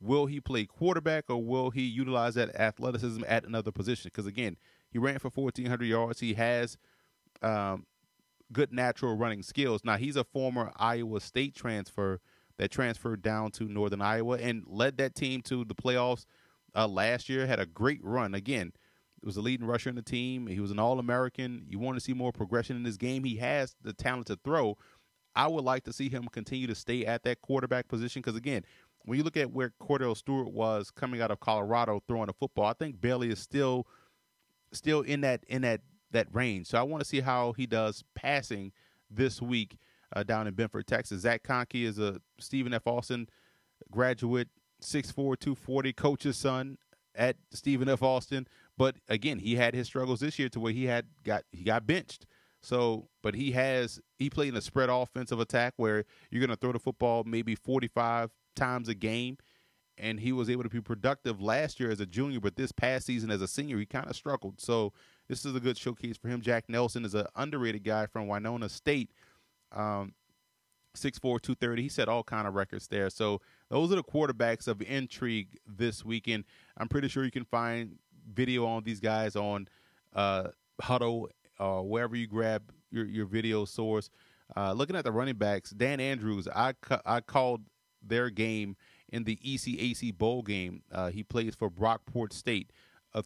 will 0.00 0.26
he 0.26 0.40
play 0.40 0.64
quarterback 0.66 1.24
or 1.28 1.42
will 1.42 1.70
he 1.70 1.82
utilize 1.82 2.34
that 2.34 2.54
athleticism 2.56 3.22
at 3.26 3.44
another 3.44 3.70
position? 3.70 4.10
Because 4.12 4.26
again, 4.26 4.56
he 4.90 4.98
ran 4.98 5.18
for 5.18 5.30
1,400 5.30 5.84
yards. 5.84 6.20
He 6.20 6.34
has 6.34 6.76
um, 7.40 7.86
good 8.52 8.72
natural 8.72 9.16
running 9.16 9.42
skills. 9.42 9.84
Now 9.84 9.96
he's 9.96 10.16
a 10.16 10.24
former 10.24 10.72
Iowa 10.76 11.20
State 11.20 11.54
transfer 11.54 12.20
that 12.62 12.70
transferred 12.70 13.22
down 13.22 13.50
to 13.50 13.64
Northern 13.64 14.00
Iowa 14.00 14.38
and 14.38 14.62
led 14.68 14.96
that 14.98 15.16
team 15.16 15.42
to 15.42 15.64
the 15.64 15.74
playoffs 15.74 16.26
uh, 16.76 16.86
last 16.86 17.28
year. 17.28 17.44
Had 17.44 17.58
a 17.58 17.66
great 17.66 17.98
run. 18.04 18.36
Again, 18.36 18.72
was 19.24 19.34
the 19.34 19.40
leading 19.40 19.66
rusher 19.66 19.90
in 19.90 19.96
the 19.96 20.02
team. 20.02 20.46
He 20.46 20.60
was 20.60 20.70
an 20.70 20.78
All 20.78 21.00
American. 21.00 21.64
You 21.68 21.80
want 21.80 21.96
to 21.96 22.00
see 22.00 22.12
more 22.12 22.30
progression 22.30 22.76
in 22.76 22.84
this 22.84 22.96
game. 22.96 23.24
He 23.24 23.34
has 23.38 23.74
the 23.82 23.92
talent 23.92 24.28
to 24.28 24.36
throw. 24.44 24.78
I 25.34 25.48
would 25.48 25.64
like 25.64 25.82
to 25.84 25.92
see 25.92 26.08
him 26.08 26.28
continue 26.30 26.68
to 26.68 26.74
stay 26.76 27.04
at 27.04 27.24
that 27.24 27.42
quarterback 27.42 27.88
position 27.88 28.22
because 28.22 28.36
again, 28.36 28.64
when 29.06 29.18
you 29.18 29.24
look 29.24 29.36
at 29.36 29.50
where 29.50 29.72
Kordell 29.82 30.16
Stewart 30.16 30.52
was 30.52 30.92
coming 30.92 31.20
out 31.20 31.32
of 31.32 31.40
Colorado 31.40 32.00
throwing 32.06 32.28
the 32.28 32.32
football, 32.32 32.66
I 32.66 32.74
think 32.74 33.00
Bailey 33.00 33.30
is 33.30 33.40
still 33.40 33.88
still 34.70 35.00
in 35.00 35.22
that 35.22 35.42
in 35.48 35.62
that 35.62 35.80
that 36.12 36.28
range. 36.32 36.68
So 36.68 36.78
I 36.78 36.82
want 36.82 37.02
to 37.02 37.08
see 37.08 37.22
how 37.22 37.54
he 37.54 37.66
does 37.66 38.04
passing 38.14 38.70
this 39.10 39.42
week 39.42 39.78
uh, 40.14 40.22
down 40.22 40.46
in 40.46 40.54
Bedford, 40.54 40.86
Texas. 40.86 41.22
Zach 41.22 41.42
Conque 41.42 41.84
is 41.84 41.98
a 41.98 42.20
Stephen 42.38 42.74
F. 42.74 42.86
Austin 42.86 43.28
graduate, 43.90 44.48
6'4", 44.82 45.14
240, 45.14 45.92
coach's 45.92 46.36
son 46.36 46.78
at 47.14 47.36
Stephen 47.50 47.88
F. 47.88 48.02
Austin. 48.02 48.46
But 48.76 48.96
again, 49.08 49.38
he 49.38 49.56
had 49.56 49.74
his 49.74 49.86
struggles 49.86 50.20
this 50.20 50.38
year 50.38 50.48
to 50.50 50.60
where 50.60 50.72
he 50.72 50.84
had 50.84 51.06
got 51.24 51.44
he 51.52 51.64
got 51.64 51.86
benched. 51.86 52.26
So, 52.62 53.08
but 53.22 53.34
he 53.34 53.52
has 53.52 54.00
he 54.18 54.30
played 54.30 54.50
in 54.50 54.56
a 54.56 54.60
spread 54.60 54.88
offensive 54.88 55.40
attack 55.40 55.74
where 55.76 56.04
you're 56.30 56.40
going 56.40 56.50
to 56.50 56.56
throw 56.56 56.72
the 56.72 56.78
football 56.78 57.24
maybe 57.24 57.54
45 57.54 58.30
times 58.54 58.88
a 58.88 58.94
game, 58.94 59.36
and 59.98 60.20
he 60.20 60.32
was 60.32 60.48
able 60.48 60.62
to 60.62 60.68
be 60.68 60.80
productive 60.80 61.40
last 61.40 61.80
year 61.80 61.90
as 61.90 62.00
a 62.00 62.06
junior. 62.06 62.40
But 62.40 62.56
this 62.56 62.72
past 62.72 63.06
season 63.06 63.30
as 63.30 63.42
a 63.42 63.48
senior, 63.48 63.78
he 63.78 63.86
kind 63.86 64.08
of 64.08 64.16
struggled. 64.16 64.60
So 64.60 64.92
this 65.28 65.44
is 65.44 65.54
a 65.54 65.60
good 65.60 65.76
showcase 65.76 66.16
for 66.16 66.28
him. 66.28 66.40
Jack 66.40 66.68
Nelson 66.68 67.04
is 67.04 67.14
an 67.14 67.26
underrated 67.34 67.84
guy 67.84 68.06
from 68.06 68.28
Winona 68.28 68.68
State. 68.68 69.10
Um, 69.74 70.14
6'4", 70.96 71.20
230. 71.20 71.82
He 71.82 71.88
set 71.88 72.08
all 72.08 72.22
kind 72.22 72.46
of 72.46 72.54
records 72.54 72.88
there. 72.88 73.08
So 73.10 73.40
those 73.70 73.92
are 73.92 73.96
the 73.96 74.02
quarterbacks 74.02 74.68
of 74.68 74.82
intrigue 74.82 75.58
this 75.66 76.04
weekend. 76.04 76.44
I'm 76.76 76.88
pretty 76.88 77.08
sure 77.08 77.24
you 77.24 77.30
can 77.30 77.44
find 77.44 77.98
video 78.30 78.66
on 78.66 78.84
these 78.84 79.00
guys 79.00 79.34
on 79.34 79.68
uh, 80.14 80.48
Hudl 80.82 81.28
or 81.58 81.78
uh, 81.78 81.82
wherever 81.82 82.16
you 82.16 82.26
grab 82.26 82.72
your, 82.90 83.06
your 83.06 83.26
video 83.26 83.64
source. 83.64 84.10
Uh, 84.56 84.72
looking 84.72 84.96
at 84.96 85.04
the 85.04 85.12
running 85.12 85.36
backs, 85.36 85.70
Dan 85.70 86.00
Andrews, 86.00 86.46
I, 86.54 86.74
I 87.06 87.20
called 87.20 87.62
their 88.02 88.28
game 88.30 88.76
in 89.08 89.24
the 89.24 89.36
ECAC 89.36 90.16
bowl 90.16 90.42
game. 90.42 90.82
Uh, 90.90 91.10
he 91.10 91.22
plays 91.22 91.54
for 91.54 91.70
Brockport 91.70 92.32
State, 92.32 92.70
a 93.14 93.24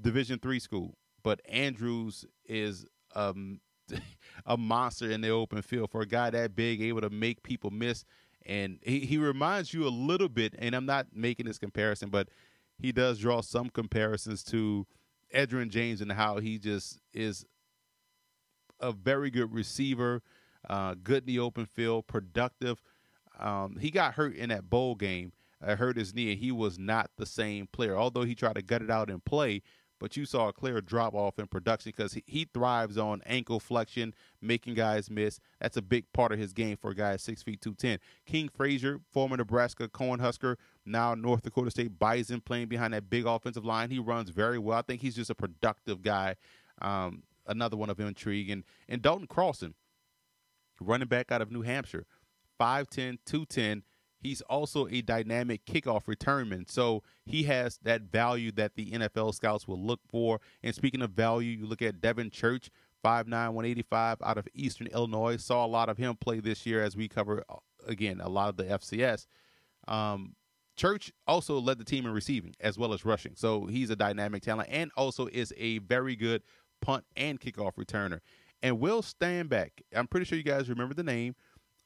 Division 0.00 0.38
three 0.38 0.58
school. 0.58 0.96
But 1.22 1.40
Andrews 1.48 2.24
is 2.46 2.86
um, 3.14 3.60
a 4.46 4.56
monster 4.56 5.10
in 5.10 5.20
the 5.20 5.30
open 5.30 5.62
field 5.62 5.90
for 5.90 6.00
a 6.00 6.06
guy 6.06 6.30
that 6.30 6.56
big, 6.56 6.80
able 6.80 7.00
to 7.00 7.10
make 7.10 7.42
people 7.42 7.70
miss. 7.70 8.04
And 8.46 8.78
he, 8.82 9.00
he 9.00 9.18
reminds 9.18 9.74
you 9.74 9.86
a 9.86 9.90
little 9.90 10.28
bit, 10.28 10.54
and 10.58 10.74
I'm 10.74 10.86
not 10.86 11.08
making 11.12 11.46
this 11.46 11.58
comparison, 11.58 12.08
but 12.08 12.28
he 12.78 12.92
does 12.92 13.18
draw 13.18 13.40
some 13.42 13.68
comparisons 13.68 14.42
to 14.44 14.86
Edgerrin 15.34 15.68
James 15.68 16.00
and 16.00 16.12
how 16.12 16.38
he 16.38 16.58
just 16.58 16.98
is 17.12 17.44
a 18.80 18.92
very 18.92 19.30
good 19.30 19.52
receiver, 19.52 20.22
uh, 20.68 20.94
good 21.02 21.24
in 21.24 21.26
the 21.26 21.38
open 21.40 21.66
field, 21.66 22.06
productive. 22.06 22.80
Um, 23.38 23.76
he 23.80 23.90
got 23.90 24.14
hurt 24.14 24.34
in 24.34 24.48
that 24.48 24.70
bowl 24.70 24.94
game. 24.94 25.32
I 25.60 25.74
hurt 25.74 25.96
his 25.96 26.14
knee, 26.14 26.32
and 26.32 26.40
he 26.40 26.52
was 26.52 26.78
not 26.78 27.10
the 27.16 27.26
same 27.26 27.66
player. 27.66 27.96
Although 27.96 28.22
he 28.22 28.34
tried 28.34 28.54
to 28.54 28.62
gut 28.62 28.82
it 28.82 28.90
out 28.90 29.10
and 29.10 29.24
play, 29.24 29.62
but 29.98 30.16
you 30.16 30.24
saw 30.24 30.48
a 30.48 30.52
clear 30.52 30.80
drop 30.80 31.14
off 31.14 31.38
in 31.38 31.46
production 31.46 31.92
because 31.94 32.12
he, 32.12 32.22
he, 32.26 32.46
thrives 32.52 32.96
on 32.98 33.22
ankle 33.26 33.60
flexion, 33.60 34.14
making 34.40 34.74
guys 34.74 35.10
miss. 35.10 35.40
That's 35.60 35.76
a 35.76 35.82
big 35.82 36.12
part 36.12 36.32
of 36.32 36.38
his 36.38 36.52
game 36.52 36.76
for 36.76 36.90
a 36.90 36.94
guy 36.94 37.16
six 37.16 37.42
feet 37.42 37.60
two 37.60 37.74
ten. 37.74 37.98
King 38.26 38.48
Frazier, 38.48 39.00
former 39.10 39.36
Nebraska 39.36 39.88
Cornhusker, 39.88 40.56
now 40.86 41.14
North 41.14 41.42
Dakota 41.42 41.70
State 41.70 41.98
Bison, 41.98 42.40
playing 42.40 42.68
behind 42.68 42.94
that 42.94 43.10
big 43.10 43.26
offensive 43.26 43.64
line. 43.64 43.90
He 43.90 43.98
runs 43.98 44.30
very 44.30 44.58
well. 44.58 44.78
I 44.78 44.82
think 44.82 45.02
he's 45.02 45.16
just 45.16 45.30
a 45.30 45.34
productive 45.34 46.02
guy. 46.02 46.36
Um, 46.80 47.22
another 47.48 47.76
one 47.76 47.90
of 47.90 47.98
intrigue. 47.98 48.50
And, 48.50 48.64
and 48.88 49.02
Dalton 49.02 49.26
Carlson, 49.26 49.74
running 50.80 51.08
back 51.08 51.32
out 51.32 51.42
of 51.42 51.50
New 51.50 51.62
Hampshire, 51.62 52.06
5'10", 52.60 53.18
210, 53.24 53.82
He's 54.20 54.40
also 54.42 54.88
a 54.88 55.00
dynamic 55.00 55.64
kickoff 55.64 56.02
returnman. 56.06 56.66
So 56.66 57.02
he 57.24 57.44
has 57.44 57.78
that 57.82 58.02
value 58.02 58.50
that 58.52 58.74
the 58.74 58.90
NFL 58.90 59.34
scouts 59.34 59.68
will 59.68 59.80
look 59.80 60.00
for. 60.08 60.40
And 60.62 60.74
speaking 60.74 61.02
of 61.02 61.10
value, 61.10 61.50
you 61.58 61.66
look 61.66 61.82
at 61.82 62.00
Devin 62.00 62.30
Church, 62.30 62.70
5'9, 63.04 63.28
185 63.30 64.18
out 64.22 64.38
of 64.38 64.48
Eastern 64.54 64.88
Illinois. 64.88 65.36
Saw 65.36 65.64
a 65.64 65.68
lot 65.68 65.88
of 65.88 65.98
him 65.98 66.16
play 66.16 66.40
this 66.40 66.66
year 66.66 66.82
as 66.82 66.96
we 66.96 67.08
cover, 67.08 67.44
uh, 67.48 67.56
again, 67.86 68.20
a 68.20 68.28
lot 68.28 68.48
of 68.48 68.56
the 68.56 68.64
FCS. 68.64 69.26
Um, 69.86 70.34
Church 70.76 71.12
also 71.26 71.60
led 71.60 71.78
the 71.78 71.84
team 71.84 72.06
in 72.06 72.12
receiving 72.12 72.54
as 72.60 72.78
well 72.78 72.92
as 72.92 73.04
rushing. 73.04 73.32
So 73.34 73.66
he's 73.66 73.90
a 73.90 73.96
dynamic 73.96 74.42
talent 74.42 74.68
and 74.70 74.90
also 74.96 75.26
is 75.26 75.52
a 75.56 75.78
very 75.78 76.14
good 76.14 76.42
punt 76.80 77.04
and 77.16 77.40
kickoff 77.40 77.74
returner. 77.74 78.20
And 78.62 78.80
Will 78.80 79.02
Stanback, 79.02 79.70
I'm 79.94 80.06
pretty 80.06 80.26
sure 80.26 80.38
you 80.38 80.44
guys 80.44 80.68
remember 80.68 80.94
the 80.94 81.04
name. 81.04 81.34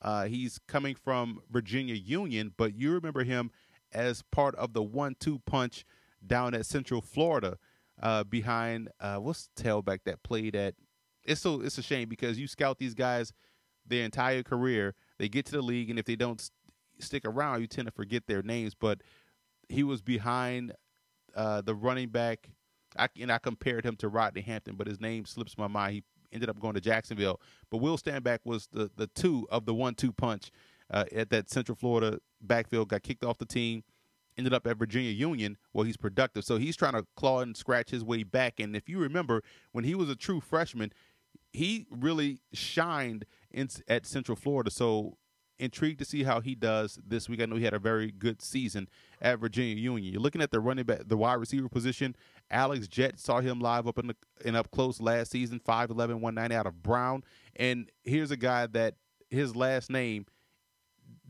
Uh, 0.02 0.24
he's 0.24 0.58
coming 0.66 0.94
from 0.94 1.40
Virginia 1.50 1.94
Union, 1.94 2.52
but 2.56 2.74
you 2.74 2.92
remember 2.92 3.24
him 3.24 3.50
as 3.92 4.22
part 4.32 4.54
of 4.56 4.72
the 4.72 4.82
one-two 4.82 5.38
punch 5.46 5.84
down 6.26 6.54
at 6.54 6.66
Central 6.66 7.00
Florida 7.00 7.56
uh, 8.02 8.24
behind 8.24 8.88
uh, 9.00 9.16
what's 9.16 9.48
the 9.54 9.62
tailback 9.62 10.00
that 10.04 10.22
played 10.22 10.56
at. 10.56 10.74
It's 11.24 11.40
so 11.40 11.60
it's 11.60 11.78
a 11.78 11.82
shame 11.82 12.08
because 12.08 12.38
you 12.38 12.48
scout 12.48 12.78
these 12.78 12.94
guys 12.94 13.32
their 13.86 14.04
entire 14.04 14.42
career, 14.42 14.94
they 15.18 15.28
get 15.28 15.46
to 15.46 15.52
the 15.52 15.62
league, 15.62 15.90
and 15.90 15.98
if 15.98 16.04
they 16.04 16.16
don't 16.16 16.40
st- 16.40 16.52
stick 16.98 17.24
around, 17.24 17.60
you 17.60 17.66
tend 17.66 17.86
to 17.86 17.92
forget 17.92 18.26
their 18.26 18.42
names. 18.42 18.74
But 18.74 19.02
he 19.68 19.82
was 19.82 20.02
behind 20.02 20.72
uh, 21.34 21.60
the 21.60 21.74
running 21.74 22.08
back. 22.08 22.50
I, 22.96 23.08
and 23.20 23.32
I 23.32 23.38
compared 23.38 23.84
him 23.84 23.96
to 23.96 24.08
Rodney 24.08 24.42
Hampton, 24.42 24.76
but 24.76 24.86
his 24.86 25.00
name 25.00 25.24
slips 25.24 25.56
my 25.56 25.66
mind. 25.66 25.94
He 25.94 26.04
ended 26.32 26.48
up 26.48 26.58
going 26.58 26.74
to 26.74 26.80
Jacksonville. 26.80 27.40
But 27.70 27.78
Will 27.78 27.96
Stanback 27.96 28.40
was 28.44 28.68
the 28.72 28.90
the 28.96 29.06
two 29.08 29.46
of 29.50 29.66
the 29.66 29.74
one 29.74 29.94
two 29.94 30.12
punch 30.12 30.50
uh, 30.90 31.04
at 31.14 31.30
that 31.30 31.50
Central 31.50 31.76
Florida 31.76 32.18
backfield. 32.40 32.88
Got 32.88 33.02
kicked 33.02 33.24
off 33.24 33.38
the 33.38 33.46
team, 33.46 33.84
ended 34.36 34.52
up 34.52 34.66
at 34.66 34.76
Virginia 34.76 35.10
Union 35.10 35.56
where 35.72 35.86
he's 35.86 35.96
productive. 35.96 36.44
So 36.44 36.56
he's 36.56 36.76
trying 36.76 36.94
to 36.94 37.06
claw 37.16 37.40
and 37.40 37.56
scratch 37.56 37.90
his 37.90 38.04
way 38.04 38.22
back. 38.22 38.60
And 38.60 38.76
if 38.76 38.88
you 38.88 38.98
remember, 38.98 39.42
when 39.72 39.84
he 39.84 39.94
was 39.94 40.08
a 40.08 40.16
true 40.16 40.40
freshman, 40.40 40.92
he 41.52 41.86
really 41.90 42.40
shined 42.52 43.26
in, 43.50 43.68
at 43.88 44.06
Central 44.06 44.36
Florida. 44.36 44.70
So 44.70 45.18
intrigued 45.58 45.98
to 46.00 46.04
see 46.04 46.24
how 46.24 46.40
he 46.40 46.54
does 46.54 46.98
this 47.06 47.28
week. 47.28 47.40
I 47.40 47.46
know 47.46 47.56
he 47.56 47.64
had 47.64 47.74
a 47.74 47.78
very 47.78 48.10
good 48.10 48.42
season 48.42 48.88
at 49.20 49.38
Virginia 49.38 49.76
Union. 49.76 50.12
You're 50.12 50.22
looking 50.22 50.42
at 50.42 50.50
the 50.50 50.60
running 50.60 50.84
back, 50.84 51.02
the 51.06 51.16
wide 51.16 51.34
receiver 51.34 51.68
position. 51.68 52.16
Alex 52.52 52.86
Jett 52.86 53.18
saw 53.18 53.40
him 53.40 53.58
live 53.60 53.88
up 53.88 53.98
in 53.98 54.08
the 54.08 54.16
in 54.44 54.54
up 54.54 54.70
close 54.70 55.00
last 55.00 55.30
season, 55.30 55.60
5'11", 55.60 55.96
190 56.20 56.54
out 56.54 56.66
of 56.66 56.82
Brown. 56.82 57.24
And 57.56 57.90
here's 58.04 58.30
a 58.30 58.36
guy 58.36 58.66
that 58.68 58.96
his 59.30 59.56
last 59.56 59.90
name 59.90 60.26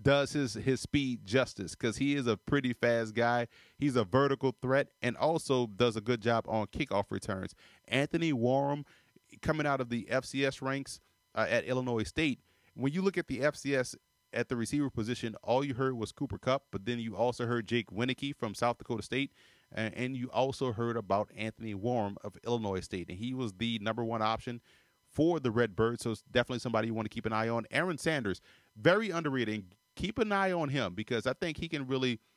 does 0.00 0.33
his 0.33 0.55
his 0.55 0.81
speed 0.81 1.25
justice 1.25 1.75
because 1.75 1.97
he 1.97 2.14
is 2.14 2.26
a 2.26 2.37
pretty 2.37 2.73
fast 2.73 3.14
guy. 3.14 3.47
He's 3.79 3.97
a 3.97 4.05
vertical 4.05 4.55
threat 4.61 4.88
and 5.00 5.17
also 5.17 5.67
does 5.69 5.97
a 5.97 6.00
good 6.00 6.21
job 6.21 6.45
on 6.49 6.67
kickoff 6.67 7.05
returns. 7.11 7.55
Anthony 7.87 8.33
Warren 8.33 8.85
coming 9.41 9.67
out 9.67 9.81
of 9.81 9.88
the 9.88 10.07
FCS 10.11 10.61
ranks 10.61 11.00
uh, 11.35 11.47
at 11.49 11.64
Illinois 11.64 12.05
State. 12.05 12.41
When 12.75 12.93
you 12.93 13.02
look 13.02 13.17
at 13.17 13.29
the 13.29 13.41
FCS 13.41 13.95
at 14.33 14.49
the 14.49 14.57
receiver 14.57 14.91
position, 14.91 15.37
all 15.43 15.64
you 15.64 15.75
heard 15.75 15.97
was 15.97 16.11
Cooper 16.12 16.38
Kupp, 16.38 16.64
but 16.71 16.85
then 16.85 16.99
you 16.99 17.17
also 17.17 17.47
heard 17.47 17.67
Jake 17.67 17.91
Wieneke 17.91 18.35
from 18.35 18.55
South 18.55 18.79
Dakota 18.79 19.02
State, 19.02 19.33
and, 19.75 20.17
you 20.17 20.29
also 20.29 20.73
heard 20.73 20.97
about 20.97 21.31
Anthony 21.37 21.75
Warren 21.75 22.17
of 22.23 22.37
Illinois 22.45 22.81
State, 22.81 23.09
and 23.09 23.19
he 23.19 23.35
was 23.35 23.52
the 23.55 23.79
number 23.81 24.05
one 24.05 24.23
option 24.23 24.61
for 25.11 25.41
the 25.41 25.50
Redbirds. 25.50 26.02
So 26.02 26.12
it's 26.12 26.23
definitely 26.23 26.61
somebody 26.61 26.88
you 26.88 26.95
want 26.95 27.07
to 27.07 27.14
keep 27.14 27.26
an 27.26 27.33
eye 27.33 27.49
on. 27.49 27.67
Aaron 27.71 27.99
Sanders, 27.99 28.41
very 28.76 29.11
underrated. 29.11 29.75
Keep 29.95 30.19
an 30.19 30.33
eye 30.33 30.52
on 30.52 30.71
him 30.71 30.95
because 30.95 31.26
I 31.26 31.35
think 31.35 31.59
he 31.59 31.69
can 31.69 31.87
really– 31.87 32.19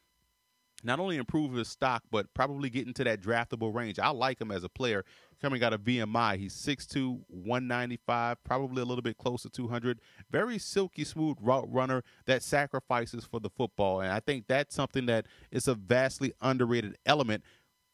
not 0.86 1.00
only 1.00 1.18
improve 1.18 1.54
his 1.54 1.68
stock, 1.68 2.04
but 2.12 2.34
probably 2.34 2.70
get 2.70 2.88
into 2.88 3.04
that 3.04 3.22
draftable 3.22 3.74
range. 3.74 4.00
I 4.00 4.10
like 4.10 4.40
him 4.40 4.52
as 4.52 4.64
a 4.64 4.70
player 4.70 5.04
coming 5.42 5.64
out 5.64 5.74
of 5.74 5.82
VMI. 5.82 6.38
He's 6.38 6.56
6'2, 6.56 7.22
195, 7.28 8.44
probably 8.44 8.82
a 8.82 8.86
little 8.86 9.02
bit 9.02 9.18
close 9.18 9.42
to 9.44 9.50
200. 9.50 10.00
Very 10.30 10.58
silky 10.58 11.04
smooth 11.04 11.38
route 11.42 11.72
runner 11.72 12.04
that 12.26 12.44
sacrifices 12.44 13.26
for 13.26 13.40
the 13.40 13.50
football. 13.50 14.02
And 14.02 14.12
I 14.12 14.20
think 14.20 14.46
that's 14.48 14.76
something 14.76 15.08
that 15.08 15.26
is 15.52 15.68
a 15.68 15.76
vastly 15.76 16.34
underrated 16.42 16.98
element 17.06 17.44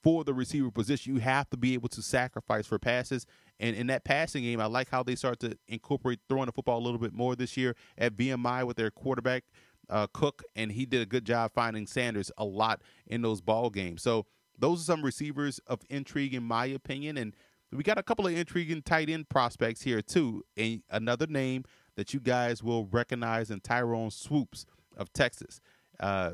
for 0.03 0.23
the 0.23 0.33
receiver 0.33 0.71
position. 0.71 1.13
You 1.13 1.21
have 1.21 1.49
to 1.51 1.57
be 1.57 1.73
able 1.73 1.89
to 1.89 2.01
sacrifice 2.01 2.65
for 2.65 2.79
passes. 2.79 3.25
And 3.59 3.75
in 3.75 3.87
that 3.87 4.03
passing 4.03 4.43
game, 4.43 4.59
I 4.59 4.65
like 4.65 4.89
how 4.89 5.03
they 5.03 5.15
start 5.15 5.39
to 5.41 5.57
incorporate 5.67 6.19
throwing 6.27 6.47
the 6.47 6.51
football 6.51 6.79
a 6.79 6.83
little 6.83 6.99
bit 6.99 7.13
more 7.13 7.35
this 7.35 7.55
year 7.55 7.75
at 7.97 8.15
VMI 8.15 8.65
with 8.65 8.77
their 8.77 8.91
quarterback 8.91 9.43
uh, 9.91 10.07
Cook, 10.13 10.43
and 10.55 10.71
he 10.71 10.85
did 10.85 11.01
a 11.01 11.05
good 11.05 11.25
job 11.25 11.51
finding 11.53 11.85
Sanders 11.85 12.31
a 12.37 12.45
lot 12.45 12.81
in 13.05 13.21
those 13.21 13.41
ball 13.41 13.69
games. 13.69 14.01
So 14.01 14.25
those 14.57 14.81
are 14.81 14.85
some 14.85 15.03
receivers 15.03 15.59
of 15.67 15.81
intrigue, 15.89 16.33
in 16.33 16.43
my 16.43 16.65
opinion. 16.65 17.17
And 17.17 17.35
we 17.71 17.83
got 17.83 17.97
a 17.97 18.03
couple 18.03 18.25
of 18.25 18.35
intriguing 18.35 18.81
tight 18.81 19.09
end 19.09 19.29
prospects 19.29 19.81
here 19.81 20.01
too. 20.01 20.43
And 20.57 20.81
another 20.89 21.27
name 21.27 21.65
that 21.95 22.13
you 22.13 22.19
guys 22.19 22.63
will 22.63 22.85
recognize 22.85 23.51
in 23.51 23.59
Tyrone 23.59 24.11
Swoopes 24.11 24.65
of 24.97 25.11
Texas. 25.13 25.59
Uh, 25.99 26.31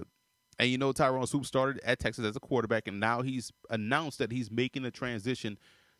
and 0.60 0.70
you 0.70 0.78
know 0.78 0.92
Tyrone 0.92 1.28
Swoopes 1.28 1.48
started 1.48 1.82
at 1.84 2.00
Texas 2.00 2.26
as 2.26 2.36
a 2.36 2.40
quarterback, 2.40 2.88
and 2.88 3.00
now 3.00 3.22
he's 3.22 3.52
announced 3.70 4.18
that 4.20 4.32
he's 4.32 4.50
making 4.50 4.84
the 4.84 4.92
transition 4.92 5.58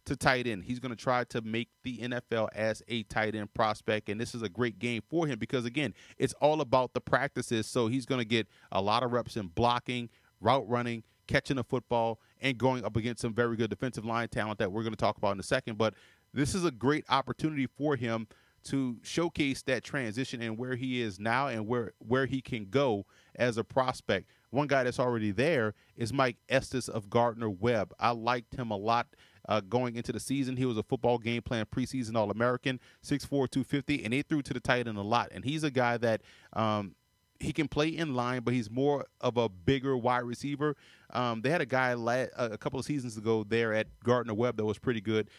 to 0.08 0.16
tight 0.16 0.48
end. 0.48 0.64
He's 0.64 0.80
going 0.80 0.96
to 0.96 1.02
try 1.02 1.24
to 1.26 1.42
make 1.42 1.70
the 1.84 2.00
NFL 2.00 2.50
as 2.54 2.82
a 2.88 3.04
tight 3.04 3.36
end 3.36 3.54
prospect, 3.54 4.10
and 4.10 4.20
this 4.20 4.34
is 4.34 4.42
a 4.42 4.50
great 4.50 4.80
game 4.80 5.02
for 5.10 5.28
him 5.28 5.38
because 5.40 5.66
again, 5.66 5.94
it's 6.18 6.34
all 6.42 6.62
about 6.62 6.94
the 6.94 7.02
practices. 7.02 7.68
So 7.68 7.88
he's 7.88 8.06
going 8.06 8.20
to 8.20 8.26
get 8.26 8.48
a 8.72 8.82
lot 8.82 9.04
of 9.04 9.12
reps 9.12 9.38
in 9.38 9.48
blocking, 9.48 10.10
route 10.42 10.68
running, 10.68 11.04
catching 11.28 11.58
the 11.58 11.64
football, 11.64 12.20
and 12.42 12.58
going 12.58 12.84
up 12.84 12.96
against 12.96 13.22
some 13.22 13.34
very 13.34 13.56
good 13.56 13.70
defensive 13.70 14.06
line 14.06 14.30
talent 14.30 14.60
that 14.60 14.72
we're 14.72 14.84
going 14.84 14.94
to 14.94 14.98
talk 14.98 15.18
about 15.18 15.34
in 15.34 15.40
a 15.40 15.44
second. 15.44 15.78
But 15.78 15.94
this 16.34 16.56
is 16.56 16.66
a 16.66 16.72
great 16.72 17.06
opportunity 17.10 17.68
for 17.68 17.96
him 17.96 18.28
to 18.66 18.98
showcase 19.02 19.62
that 19.64 19.84
transition 19.84 20.42
and 20.42 20.58
where 20.58 20.76
he 20.76 21.02
is 21.02 21.20
now 21.20 21.48
and 21.48 21.68
where 21.68 21.94
where 22.00 22.26
he 22.26 22.42
can 22.42 22.66
go 22.66 23.06
as 23.36 23.58
a 23.58 23.64
prospect. 23.64 24.30
One 24.50 24.68
guy 24.68 24.84
that's 24.84 25.00
already 25.00 25.32
there 25.32 25.74
is 25.96 26.14
Mike 26.14 26.38
Estes 26.50 26.88
of 26.90 27.10
Gardner 27.10 27.50
Webb. 27.50 27.94
I 28.00 28.12
liked 28.12 28.56
him 28.56 28.72
a 28.72 28.78
lot 28.78 29.08
uh, 29.48 29.62
going 29.62 29.96
into 29.96 30.12
the 30.12 30.20
season. 30.20 30.58
He 30.58 30.66
was 30.66 30.78
a 30.78 30.84
football 30.84 31.18
game 31.18 31.42
plan 31.42 31.66
preseason 31.66 32.16
All 32.16 32.32
American, 32.32 32.80
6'4, 33.04 33.30
250, 33.30 34.04
and 34.04 34.14
they 34.14 34.22
threw 34.22 34.42
to 34.42 34.54
the 34.54 34.60
tight 34.60 34.88
end 34.88 34.98
a 34.98 35.02
lot. 35.02 35.30
And 35.32 35.46
he's 35.46 35.64
a 35.64 35.72
guy 35.72 35.98
that 35.98 36.22
um, 36.54 36.96
he 37.40 37.54
can 37.54 37.68
play 37.68 37.90
in 37.90 38.16
line, 38.16 38.42
but 38.42 38.54
he's 38.54 38.70
more 38.70 39.06
of 39.22 39.38
a 39.38 39.50
bigger 39.50 39.96
wide 39.96 40.24
receiver. 40.24 40.76
Um, 41.12 41.42
they 41.42 41.50
had 41.50 41.62
a 41.62 41.66
guy 41.66 41.94
la- 41.94 42.26
a 42.36 42.58
couple 42.58 42.80
of 42.80 42.86
seasons 42.86 43.18
ago 43.18 43.46
there 43.48 43.74
at 43.74 43.88
Gardner 44.04 44.34
Webb 44.34 44.58
that 44.58 44.66
was 44.66 44.80
pretty 44.80 45.02
good, 45.02 45.30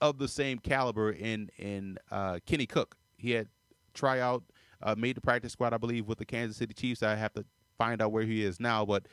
of 0.00 0.18
the 0.18 0.28
same 0.28 0.58
caliber 0.58 1.10
in 1.10 1.50
in 1.58 1.98
uh, 2.10 2.38
Kenny 2.46 2.66
Cook. 2.66 2.96
He 3.16 3.32
had 3.32 3.48
tryout, 3.92 4.44
uh, 4.82 4.94
made 4.96 5.16
the 5.16 5.20
practice 5.20 5.52
squad, 5.52 5.74
I 5.74 5.78
believe, 5.78 6.06
with 6.06 6.18
the 6.18 6.24
Kansas 6.24 6.56
City 6.56 6.72
Chiefs. 6.72 7.02
I 7.02 7.16
have 7.16 7.32
to 7.34 7.44
find 7.76 8.00
out 8.00 8.12
where 8.12 8.24
he 8.24 8.44
is 8.44 8.60
now, 8.60 8.84
but 8.84 9.06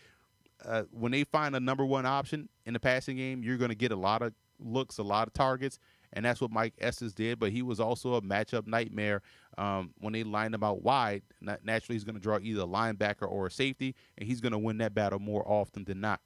uh, 0.65 0.83
when 0.91 1.11
they 1.11 1.23
find 1.23 1.55
a 1.55 1.59
number 1.59 1.85
one 1.85 2.05
option 2.05 2.49
in 2.65 2.73
the 2.73 2.79
passing 2.79 3.17
game, 3.17 3.43
you're 3.43 3.57
going 3.57 3.69
to 3.69 3.75
get 3.75 3.91
a 3.91 3.95
lot 3.95 4.21
of 4.21 4.33
looks, 4.59 4.97
a 4.97 5.03
lot 5.03 5.27
of 5.27 5.33
targets, 5.33 5.79
and 6.13 6.25
that's 6.25 6.41
what 6.41 6.51
Mike 6.51 6.73
Estes 6.79 7.13
did. 7.13 7.39
But 7.39 7.51
he 7.51 7.61
was 7.61 7.79
also 7.79 8.15
a 8.15 8.21
matchup 8.21 8.65
nightmare 8.67 9.21
um, 9.57 9.93
when 9.99 10.13
they 10.13 10.23
lined 10.23 10.55
him 10.55 10.63
out 10.63 10.81
wide. 10.81 11.23
Naturally, 11.41 11.95
he's 11.95 12.03
going 12.03 12.15
to 12.15 12.21
draw 12.21 12.39
either 12.41 12.61
a 12.61 12.67
linebacker 12.67 13.29
or 13.29 13.47
a 13.47 13.51
safety, 13.51 13.95
and 14.17 14.27
he's 14.27 14.41
going 14.41 14.53
to 14.53 14.57
win 14.57 14.77
that 14.79 14.93
battle 14.93 15.19
more 15.19 15.47
often 15.47 15.83
than 15.83 16.01
not. 16.01 16.21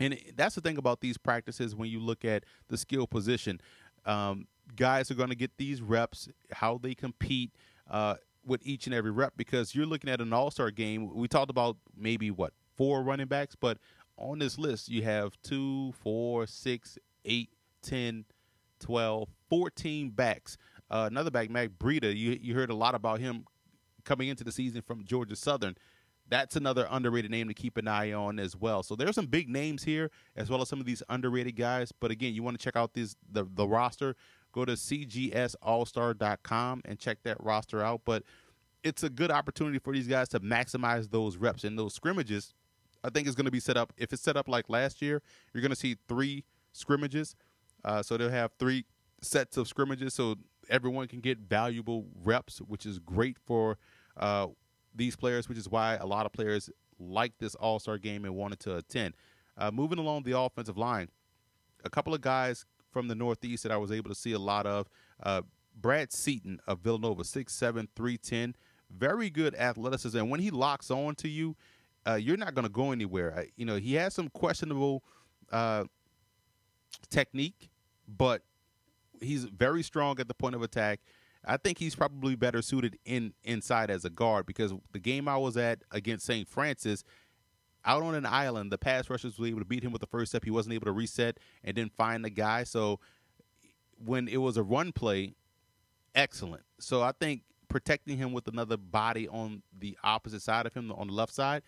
And 0.00 0.18
that's 0.36 0.54
the 0.54 0.60
thing 0.60 0.78
about 0.78 1.00
these 1.00 1.16
practices 1.16 1.74
when 1.74 1.88
you 1.88 2.00
look 2.00 2.24
at 2.24 2.44
the 2.68 2.76
skill 2.76 3.06
position. 3.06 3.60
Um, 4.04 4.48
guys 4.74 5.10
are 5.10 5.14
going 5.14 5.28
to 5.28 5.36
get 5.36 5.52
these 5.58 5.80
reps, 5.80 6.28
how 6.52 6.78
they 6.78 6.94
compete. 6.94 7.52
Uh, 7.90 8.16
with 8.44 8.60
each 8.64 8.86
and 8.86 8.94
every 8.94 9.10
rep 9.10 9.34
because 9.36 9.74
you're 9.74 9.86
looking 9.86 10.10
at 10.10 10.20
an 10.20 10.32
all-star 10.32 10.70
game. 10.70 11.14
We 11.14 11.28
talked 11.28 11.50
about 11.50 11.76
maybe 11.96 12.30
what 12.30 12.52
four 12.76 13.02
running 13.02 13.26
backs, 13.26 13.54
but 13.54 13.78
on 14.16 14.38
this 14.38 14.58
list 14.58 14.88
you 14.88 15.02
have 15.02 15.32
two, 15.42 15.92
four, 16.02 16.46
six, 16.46 16.98
eight, 17.24 17.50
10, 17.82 18.24
12, 18.80 19.28
14 19.48 20.10
backs. 20.10 20.56
Uh, 20.90 21.08
another 21.10 21.30
back, 21.30 21.50
Matt 21.50 21.78
Breida, 21.78 22.14
you 22.14 22.38
you 22.40 22.54
heard 22.54 22.70
a 22.70 22.74
lot 22.74 22.94
about 22.94 23.20
him 23.20 23.44
coming 24.04 24.28
into 24.28 24.44
the 24.44 24.52
season 24.52 24.82
from 24.82 25.04
Georgia 25.04 25.36
Southern. 25.36 25.76
That's 26.28 26.56
another 26.56 26.86
underrated 26.90 27.30
name 27.30 27.48
to 27.48 27.54
keep 27.54 27.76
an 27.76 27.88
eye 27.88 28.12
on 28.12 28.38
as 28.38 28.56
well. 28.56 28.82
So 28.82 28.96
there's 28.96 29.14
some 29.14 29.26
big 29.26 29.48
names 29.48 29.84
here, 29.84 30.10
as 30.36 30.48
well 30.48 30.62
as 30.62 30.68
some 30.68 30.80
of 30.80 30.86
these 30.86 31.02
underrated 31.08 31.56
guys. 31.56 31.92
But 31.92 32.10
again, 32.10 32.34
you 32.34 32.42
want 32.42 32.58
to 32.58 32.64
check 32.64 32.76
out 32.76 32.94
this 32.94 33.16
the 33.30 33.46
the 33.54 33.66
roster. 33.66 34.16
Go 34.52 34.64
to 34.66 34.72
cgsallstar.com 34.72 36.82
and 36.84 36.98
check 36.98 37.18
that 37.24 37.42
roster 37.42 37.82
out. 37.82 38.02
But 38.04 38.22
it's 38.82 39.02
a 39.02 39.10
good 39.10 39.30
opportunity 39.30 39.78
for 39.78 39.94
these 39.94 40.08
guys 40.08 40.28
to 40.30 40.40
maximize 40.40 41.10
those 41.10 41.36
reps 41.36 41.64
and 41.64 41.78
those 41.78 41.94
scrimmages 41.94 42.54
I 43.04 43.10
think 43.10 43.26
is 43.26 43.34
going 43.34 43.46
to 43.46 43.50
be 43.52 43.60
set 43.60 43.76
up. 43.76 43.92
If 43.96 44.12
it's 44.12 44.22
set 44.22 44.36
up 44.36 44.48
like 44.48 44.68
last 44.68 45.02
year, 45.02 45.22
you're 45.52 45.62
going 45.62 45.70
to 45.70 45.76
see 45.76 45.96
three 46.08 46.44
scrimmages. 46.72 47.34
Uh, 47.84 48.02
so 48.02 48.16
they'll 48.16 48.30
have 48.30 48.52
three 48.58 48.84
sets 49.20 49.56
of 49.56 49.68
scrimmages, 49.68 50.14
so 50.14 50.36
everyone 50.68 51.08
can 51.08 51.20
get 51.20 51.38
valuable 51.38 52.06
reps, 52.22 52.58
which 52.58 52.86
is 52.86 52.98
great 52.98 53.38
for 53.44 53.78
uh, 54.16 54.46
these 54.94 55.16
players. 55.16 55.48
Which 55.48 55.58
is 55.58 55.68
why 55.68 55.96
a 55.96 56.06
lot 56.06 56.26
of 56.26 56.32
players 56.32 56.70
like 56.98 57.32
this 57.38 57.54
All 57.56 57.78
Star 57.78 57.98
game 57.98 58.24
and 58.24 58.34
wanted 58.34 58.60
to 58.60 58.76
attend. 58.76 59.14
Uh, 59.58 59.70
moving 59.70 59.98
along 59.98 60.22
the 60.22 60.38
offensive 60.38 60.78
line, 60.78 61.08
a 61.84 61.90
couple 61.90 62.14
of 62.14 62.20
guys 62.20 62.64
from 62.90 63.08
the 63.08 63.14
Northeast 63.14 63.62
that 63.64 63.72
I 63.72 63.76
was 63.76 63.90
able 63.90 64.08
to 64.10 64.14
see 64.14 64.32
a 64.32 64.38
lot 64.38 64.66
of. 64.66 64.88
Uh, 65.22 65.42
Brad 65.74 66.12
Seaton 66.12 66.60
of 66.66 66.80
Villanova, 66.80 67.22
6'7", 67.22 67.88
310, 67.96 68.54
very 68.90 69.30
good 69.30 69.54
athleticism. 69.54 70.18
And 70.18 70.30
when 70.30 70.40
he 70.40 70.50
locks 70.50 70.90
on 70.90 71.14
to 71.16 71.28
you, 71.28 71.56
uh, 72.06 72.14
you're 72.14 72.36
not 72.36 72.54
going 72.54 72.66
to 72.66 72.72
go 72.72 72.92
anywhere. 72.92 73.34
I, 73.36 73.48
you 73.56 73.64
know, 73.64 73.76
he 73.76 73.94
has 73.94 74.14
some 74.14 74.28
questionable 74.28 75.02
uh, 75.50 75.84
technique, 77.10 77.70
but 78.08 78.42
he's 79.20 79.44
very 79.44 79.82
strong 79.82 80.18
at 80.20 80.28
the 80.28 80.34
point 80.34 80.54
of 80.54 80.62
attack. 80.62 81.00
I 81.44 81.56
think 81.56 81.78
he's 81.78 81.94
probably 81.94 82.36
better 82.36 82.62
suited 82.62 82.98
in 83.04 83.34
inside 83.42 83.90
as 83.90 84.04
a 84.04 84.10
guard 84.10 84.46
because 84.46 84.72
the 84.92 85.00
game 85.00 85.26
I 85.26 85.36
was 85.36 85.56
at 85.56 85.82
against 85.90 86.26
St. 86.26 86.48
Francis, 86.48 87.04
out 87.84 88.02
on 88.02 88.14
an 88.14 88.26
island, 88.26 88.70
the 88.70 88.78
pass 88.78 89.10
rushers 89.10 89.38
were 89.38 89.46
able 89.46 89.58
to 89.58 89.64
beat 89.64 89.82
him 89.82 89.90
with 89.90 90.00
the 90.00 90.06
first 90.06 90.30
step. 90.30 90.44
He 90.44 90.50
wasn't 90.50 90.74
able 90.74 90.86
to 90.86 90.92
reset 90.92 91.38
and 91.64 91.76
then 91.76 91.90
find 91.90 92.24
the 92.24 92.30
guy. 92.30 92.62
So 92.62 93.00
when 94.04 94.28
it 94.28 94.36
was 94.36 94.56
a 94.56 94.62
run 94.62 94.92
play, 94.92 95.34
excellent. 96.14 96.62
So 96.78 97.02
I 97.02 97.12
think 97.12 97.42
protecting 97.68 98.18
him 98.18 98.32
with 98.32 98.46
another 98.46 98.76
body 98.76 99.26
on 99.26 99.62
the 99.76 99.98
opposite 100.04 100.42
side 100.42 100.66
of 100.66 100.74
him, 100.74 100.92
on 100.92 101.08
the 101.08 101.12
left 101.12 101.34
side, 101.34 101.62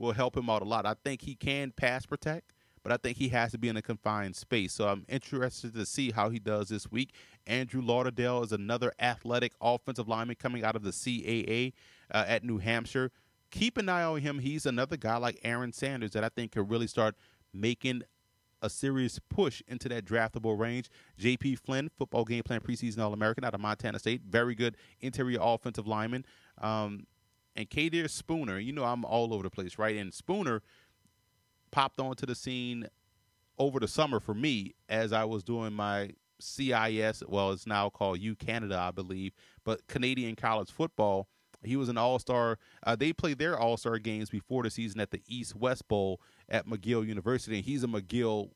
will 0.00 0.12
help 0.12 0.36
him 0.36 0.50
out 0.50 0.62
a 0.62 0.64
lot. 0.64 0.86
I 0.86 0.94
think 1.04 1.22
he 1.22 1.34
can 1.34 1.72
pass 1.76 2.06
protect, 2.06 2.52
but 2.82 2.90
I 2.90 2.96
think 2.96 3.18
he 3.18 3.28
has 3.28 3.52
to 3.52 3.58
be 3.58 3.68
in 3.68 3.76
a 3.76 3.82
confined 3.82 4.34
space. 4.34 4.72
So 4.72 4.88
I'm 4.88 5.04
interested 5.08 5.74
to 5.74 5.86
see 5.86 6.10
how 6.10 6.30
he 6.30 6.38
does 6.38 6.70
this 6.70 6.90
week. 6.90 7.14
Andrew 7.46 7.82
Lauderdale 7.82 8.42
is 8.42 8.50
another 8.50 8.92
athletic 8.98 9.52
offensive 9.60 10.08
lineman 10.08 10.36
coming 10.36 10.64
out 10.64 10.74
of 10.74 10.82
the 10.82 10.90
CAA 10.90 11.74
uh, 12.10 12.24
at 12.26 12.42
New 12.42 12.58
Hampshire. 12.58 13.12
Keep 13.50 13.76
an 13.76 13.88
eye 13.88 14.02
on 14.02 14.20
him. 14.20 14.38
He's 14.38 14.64
another 14.64 14.96
guy 14.96 15.18
like 15.18 15.38
Aaron 15.44 15.72
Sanders 15.72 16.12
that 16.12 16.24
I 16.24 16.30
think 16.30 16.52
could 16.52 16.70
really 16.70 16.86
start 16.86 17.14
making 17.52 18.02
a 18.62 18.70
serious 18.70 19.18
push 19.28 19.62
into 19.68 19.88
that 19.88 20.04
draftable 20.04 20.58
range. 20.58 20.90
J.P. 21.18 21.56
Flynn, 21.56 21.90
football 21.98 22.24
game 22.24 22.42
plan 22.42 22.60
preseason 22.60 23.00
All 23.00 23.12
American 23.12 23.44
out 23.44 23.54
of 23.54 23.60
Montana 23.60 23.98
State, 23.98 24.22
very 24.28 24.54
good 24.54 24.76
interior 25.00 25.38
offensive 25.40 25.86
lineman. 25.86 26.24
Um, 26.60 27.06
and 27.56 27.68
Qadr 27.68 28.08
Spooner, 28.08 28.58
you 28.58 28.72
know 28.72 28.84
I'm 28.84 29.04
all 29.04 29.34
over 29.34 29.42
the 29.42 29.50
place, 29.50 29.78
right? 29.78 29.96
And 29.96 30.12
Spooner 30.12 30.62
popped 31.70 32.00
onto 32.00 32.26
the 32.26 32.34
scene 32.34 32.86
over 33.58 33.78
the 33.78 33.88
summer 33.88 34.20
for 34.20 34.34
me 34.34 34.74
as 34.88 35.12
I 35.12 35.24
was 35.24 35.44
doing 35.44 35.72
my 35.72 36.10
CIS, 36.40 37.22
well, 37.28 37.52
it's 37.52 37.66
now 37.66 37.90
called 37.90 38.18
U 38.20 38.34
Canada, 38.34 38.78
I 38.78 38.90
believe, 38.90 39.32
but 39.64 39.86
Canadian 39.86 40.36
college 40.36 40.70
football. 40.70 41.28
He 41.62 41.76
was 41.76 41.90
an 41.90 41.98
all 41.98 42.18
star. 42.18 42.58
Uh, 42.82 42.96
they 42.96 43.12
played 43.12 43.38
their 43.38 43.58
all 43.58 43.76
star 43.76 43.98
games 43.98 44.30
before 44.30 44.62
the 44.62 44.70
season 44.70 44.98
at 45.00 45.10
the 45.10 45.20
East 45.28 45.54
West 45.54 45.86
Bowl 45.88 46.20
at 46.48 46.66
McGill 46.66 47.06
University, 47.06 47.56
and 47.56 47.64
he's 47.64 47.84
a 47.84 47.86
McGill 47.86 48.50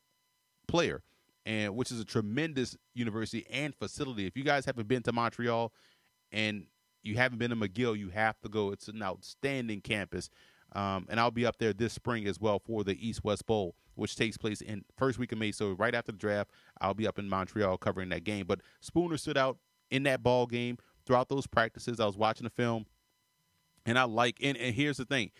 player, 0.67 1.03
and 1.45 1.75
which 1.75 1.91
is 1.91 1.99
a 1.99 2.05
tremendous 2.05 2.75
university 2.95 3.45
and 3.51 3.75
facility. 3.75 4.25
If 4.25 4.35
you 4.35 4.43
guys 4.43 4.65
haven't 4.65 4.87
been 4.87 5.03
to 5.03 5.13
Montreal 5.13 5.71
and 6.31 6.65
you 7.05 7.15
haven't 7.15 7.37
been 7.37 7.51
to 7.51 7.55
McGill, 7.55 7.97
you 7.97 8.09
have 8.09 8.39
to 8.41 8.49
go. 8.49 8.71
It's 8.71 8.87
an 8.87 9.01
outstanding 9.01 9.81
campus. 9.81 10.29
Um, 10.73 11.05
and 11.09 11.19
I'll 11.19 11.31
be 11.31 11.45
up 11.45 11.57
there 11.57 11.71
this 11.71 11.93
spring 11.93 12.27
as 12.27 12.39
well 12.39 12.59
for 12.59 12.83
the 12.83 13.07
East 13.07 13.23
West 13.23 13.45
Bowl, 13.45 13.75
which 13.93 14.15
takes 14.15 14.37
place 14.37 14.61
in 14.61 14.83
first 14.97 15.17
week 15.17 15.31
of 15.31 15.37
May. 15.37 15.51
So 15.51 15.71
right 15.71 15.95
after 15.95 16.11
the 16.11 16.17
draft, 16.17 16.51
I'll 16.81 16.93
be 16.93 17.07
up 17.07 17.17
in 17.17 17.29
Montreal 17.29 17.77
covering 17.77 18.09
that 18.09 18.23
game. 18.23 18.45
But 18.45 18.59
Spooner 18.81 19.17
stood 19.17 19.37
out 19.37 19.57
in 19.89 20.03
that 20.03 20.23
ball 20.23 20.47
game 20.47 20.77
throughout 21.05 21.29
those 21.29 21.47
practices. 21.47 21.99
I 21.99 22.05
was 22.05 22.17
watching 22.17 22.43
the 22.43 22.49
film, 22.49 22.87
and 23.85 23.97
I 23.97 24.03
like. 24.03 24.37
And, 24.41 24.57
and 24.57 24.75
here's 24.75 24.97
the 24.97 25.05
thing: 25.05 25.31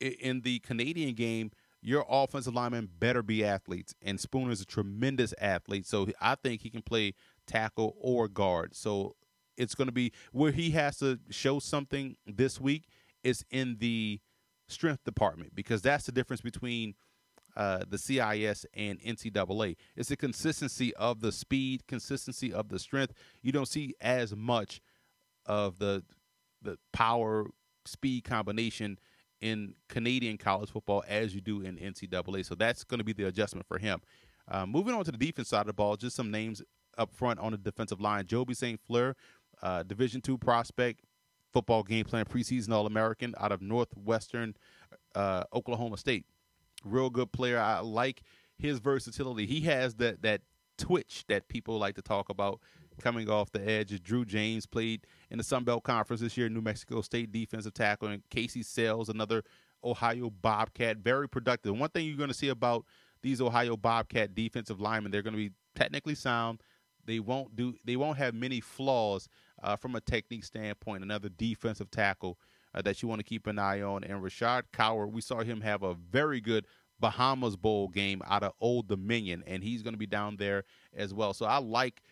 in 0.00 0.40
the 0.40 0.58
Canadian 0.60 1.14
game, 1.14 1.52
your 1.80 2.04
offensive 2.08 2.54
linemen 2.54 2.88
better 2.98 3.22
be 3.22 3.44
athletes, 3.44 3.94
and 4.02 4.18
Spooner 4.18 4.50
is 4.50 4.60
a 4.60 4.66
tremendous 4.66 5.32
athlete. 5.40 5.86
So 5.86 6.08
I 6.20 6.34
think 6.34 6.62
he 6.62 6.70
can 6.70 6.82
play 6.82 7.14
tackle 7.46 7.94
or 8.00 8.26
guard. 8.26 8.74
So 8.74 9.14
it's 9.56 9.74
going 9.74 9.88
to 9.88 9.92
be 9.92 10.12
where 10.32 10.52
he 10.52 10.70
has 10.70 10.98
to 10.98 11.18
show 11.30 11.58
something 11.58 12.16
this 12.26 12.60
week 12.60 12.88
is 13.22 13.44
in 13.50 13.76
the 13.78 14.20
strength 14.68 15.04
department 15.04 15.54
because 15.54 15.82
that's 15.82 16.06
the 16.06 16.12
difference 16.12 16.40
between 16.40 16.94
uh, 17.56 17.80
the 17.88 17.98
CIS 17.98 18.66
and 18.74 19.00
NCAA. 19.00 19.76
It's 19.96 20.10
the 20.10 20.16
consistency 20.16 20.94
of 20.96 21.20
the 21.20 21.32
speed, 21.32 21.86
consistency 21.86 22.52
of 22.52 22.68
the 22.68 22.78
strength. 22.78 23.14
You 23.42 23.52
don't 23.52 23.68
see 23.68 23.94
as 24.00 24.34
much 24.34 24.80
of 25.46 25.78
the 25.78 26.02
the 26.62 26.78
power 26.92 27.46
speed 27.84 28.24
combination 28.24 28.98
in 29.40 29.74
Canadian 29.88 30.38
college 30.38 30.70
football 30.70 31.04
as 31.06 31.34
you 31.34 31.40
do 31.40 31.60
in 31.60 31.76
NCAA. 31.76 32.44
So 32.44 32.54
that's 32.54 32.84
going 32.84 32.98
to 32.98 33.04
be 33.04 33.12
the 33.12 33.26
adjustment 33.26 33.66
for 33.66 33.78
him. 33.78 34.00
Uh, 34.48 34.66
moving 34.66 34.94
on 34.94 35.04
to 35.04 35.12
the 35.12 35.18
defense 35.18 35.48
side 35.48 35.60
of 35.62 35.66
the 35.66 35.72
ball, 35.72 35.96
just 35.96 36.16
some 36.16 36.30
names 36.30 36.62
up 36.98 37.12
front 37.12 37.38
on 37.40 37.52
the 37.52 37.58
defensive 37.58 38.00
line. 38.00 38.26
Joby 38.26 38.54
St. 38.54 38.80
Fleur 38.86 39.14
uh, 39.62 39.82
Division 39.82 40.20
two 40.20 40.38
prospect, 40.38 41.00
football 41.52 41.82
game 41.82 42.04
plan 42.04 42.24
preseason 42.24 42.72
All 42.72 42.86
American 42.86 43.34
out 43.38 43.52
of 43.52 43.62
Northwestern 43.62 44.54
uh, 45.14 45.44
Oklahoma 45.52 45.96
State. 45.96 46.26
Real 46.84 47.10
good 47.10 47.32
player. 47.32 47.58
I 47.58 47.80
like 47.80 48.22
his 48.58 48.78
versatility. 48.78 49.46
He 49.46 49.60
has 49.62 49.94
that 49.96 50.22
that 50.22 50.42
twitch 50.78 51.24
that 51.28 51.48
people 51.48 51.78
like 51.78 51.94
to 51.94 52.02
talk 52.02 52.28
about 52.28 52.60
coming 53.00 53.28
off 53.30 53.50
the 53.52 53.66
edge. 53.66 54.02
Drew 54.02 54.24
James 54.24 54.66
played 54.66 55.06
in 55.30 55.38
the 55.38 55.44
Sun 55.44 55.64
Belt 55.64 55.84
Conference 55.84 56.20
this 56.20 56.36
year, 56.36 56.48
New 56.48 56.60
Mexico 56.60 57.00
State 57.00 57.32
defensive 57.32 57.74
tackle, 57.74 58.08
and 58.08 58.22
Casey 58.30 58.62
Sayles, 58.62 59.08
another 59.08 59.42
Ohio 59.84 60.30
Bobcat, 60.30 60.98
very 60.98 61.28
productive. 61.28 61.78
One 61.78 61.90
thing 61.90 62.06
you're 62.06 62.16
going 62.16 62.28
to 62.28 62.34
see 62.34 62.48
about 62.48 62.84
these 63.22 63.40
Ohio 63.40 63.76
Bobcat 63.76 64.34
defensive 64.34 64.80
linemen, 64.80 65.12
they're 65.12 65.22
going 65.22 65.34
to 65.34 65.38
be 65.38 65.52
technically 65.74 66.14
sound. 66.14 66.60
They 67.04 67.20
won't 67.20 67.56
do. 67.56 67.74
They 67.84 67.96
won't 67.96 68.18
have 68.18 68.34
many 68.34 68.60
flaws 68.60 69.28
uh, 69.62 69.76
from 69.76 69.94
a 69.94 70.00
technique 70.00 70.44
standpoint. 70.44 71.02
Another 71.02 71.28
defensive 71.28 71.90
tackle 71.90 72.38
uh, 72.74 72.82
that 72.82 73.02
you 73.02 73.08
want 73.08 73.20
to 73.20 73.24
keep 73.24 73.46
an 73.46 73.58
eye 73.58 73.82
on. 73.82 74.04
And 74.04 74.22
Rashad 74.22 74.64
Coward, 74.72 75.12
we 75.12 75.20
saw 75.20 75.40
him 75.40 75.60
have 75.60 75.82
a 75.82 75.94
very 75.94 76.40
good 76.40 76.66
Bahamas 76.98 77.56
Bowl 77.56 77.88
game 77.88 78.22
out 78.26 78.42
of 78.42 78.52
Old 78.60 78.88
Dominion, 78.88 79.44
and 79.46 79.62
he's 79.62 79.82
going 79.82 79.94
to 79.94 79.98
be 79.98 80.06
down 80.06 80.36
there 80.36 80.64
as 80.94 81.12
well. 81.12 81.34
So 81.34 81.46
I 81.46 81.58
like 81.58 82.02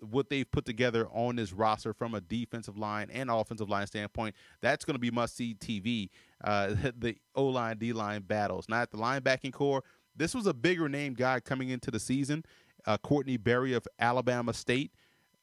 what 0.00 0.28
they've 0.28 0.50
put 0.50 0.64
together 0.64 1.08
on 1.12 1.36
this 1.36 1.52
roster 1.52 1.94
from 1.94 2.14
a 2.14 2.20
defensive 2.20 2.76
line 2.76 3.08
and 3.10 3.30
offensive 3.30 3.68
line 3.70 3.86
standpoint. 3.86 4.34
That's 4.60 4.84
going 4.84 4.96
to 4.96 5.00
be 5.00 5.10
must 5.10 5.36
see 5.36 5.54
TV. 5.54 6.10
Uh, 6.42 6.74
the 6.98 7.16
O 7.34 7.46
line, 7.46 7.78
D 7.78 7.92
line 7.92 8.22
battles. 8.22 8.68
Not 8.68 8.82
at 8.82 8.90
the 8.90 8.98
linebacking 8.98 9.52
corps. 9.52 9.82
This 10.16 10.34
was 10.34 10.46
a 10.46 10.54
bigger 10.54 10.88
name 10.88 11.14
guy 11.14 11.40
coming 11.40 11.70
into 11.70 11.90
the 11.90 11.98
season. 12.00 12.44
Uh, 12.86 12.98
Courtney 12.98 13.36
Berry 13.36 13.72
of 13.72 13.86
Alabama 13.98 14.52
State 14.52 14.92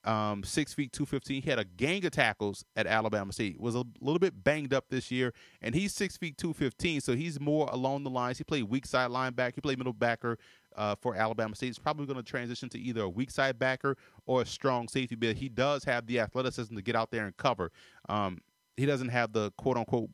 um, 0.03 0.43
six 0.43 0.73
feet 0.73 0.91
two 0.91 1.05
fifteen. 1.05 1.41
He 1.41 1.49
had 1.49 1.59
a 1.59 1.65
gang 1.65 2.03
of 2.05 2.11
tackles 2.11 2.65
at 2.75 2.87
Alabama 2.87 3.31
State. 3.31 3.59
Was 3.59 3.75
a 3.75 3.83
little 3.99 4.19
bit 4.19 4.43
banged 4.43 4.73
up 4.73 4.85
this 4.89 5.11
year, 5.11 5.33
and 5.61 5.75
he's 5.75 5.93
six 5.93 6.17
feet 6.17 6.37
two 6.37 6.53
fifteen. 6.53 7.01
So 7.01 7.15
he's 7.15 7.39
more 7.39 7.69
along 7.71 8.03
the 8.03 8.09
lines. 8.09 8.37
He 8.37 8.43
played 8.43 8.63
weak 8.63 8.85
side 8.85 9.11
linebacker. 9.11 9.55
He 9.55 9.61
played 9.61 9.77
middle 9.77 9.93
backer 9.93 10.37
uh, 10.75 10.95
for 11.01 11.15
Alabama 11.15 11.55
State. 11.55 11.67
He's 11.67 11.79
probably 11.79 12.07
going 12.07 12.17
to 12.17 12.23
transition 12.23 12.67
to 12.69 12.79
either 12.79 13.01
a 13.01 13.09
weak 13.09 13.29
side 13.29 13.59
backer 13.59 13.95
or 14.25 14.41
a 14.41 14.45
strong 14.45 14.87
safety. 14.87 15.15
But 15.15 15.35
he 15.35 15.49
does 15.49 15.83
have 15.83 16.07
the 16.07 16.19
athleticism 16.19 16.75
to 16.75 16.81
get 16.81 16.95
out 16.95 17.11
there 17.11 17.25
and 17.25 17.37
cover. 17.37 17.71
Um, 18.09 18.39
he 18.77 18.85
doesn't 18.85 19.09
have 19.09 19.33
the 19.33 19.51
quote 19.57 19.77
unquote 19.77 20.09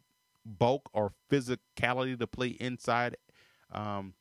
bulk 0.45 0.89
or 0.93 1.13
physicality 1.31 2.19
to 2.19 2.27
play 2.27 2.49
inside. 2.59 3.15
Um, 3.71 4.13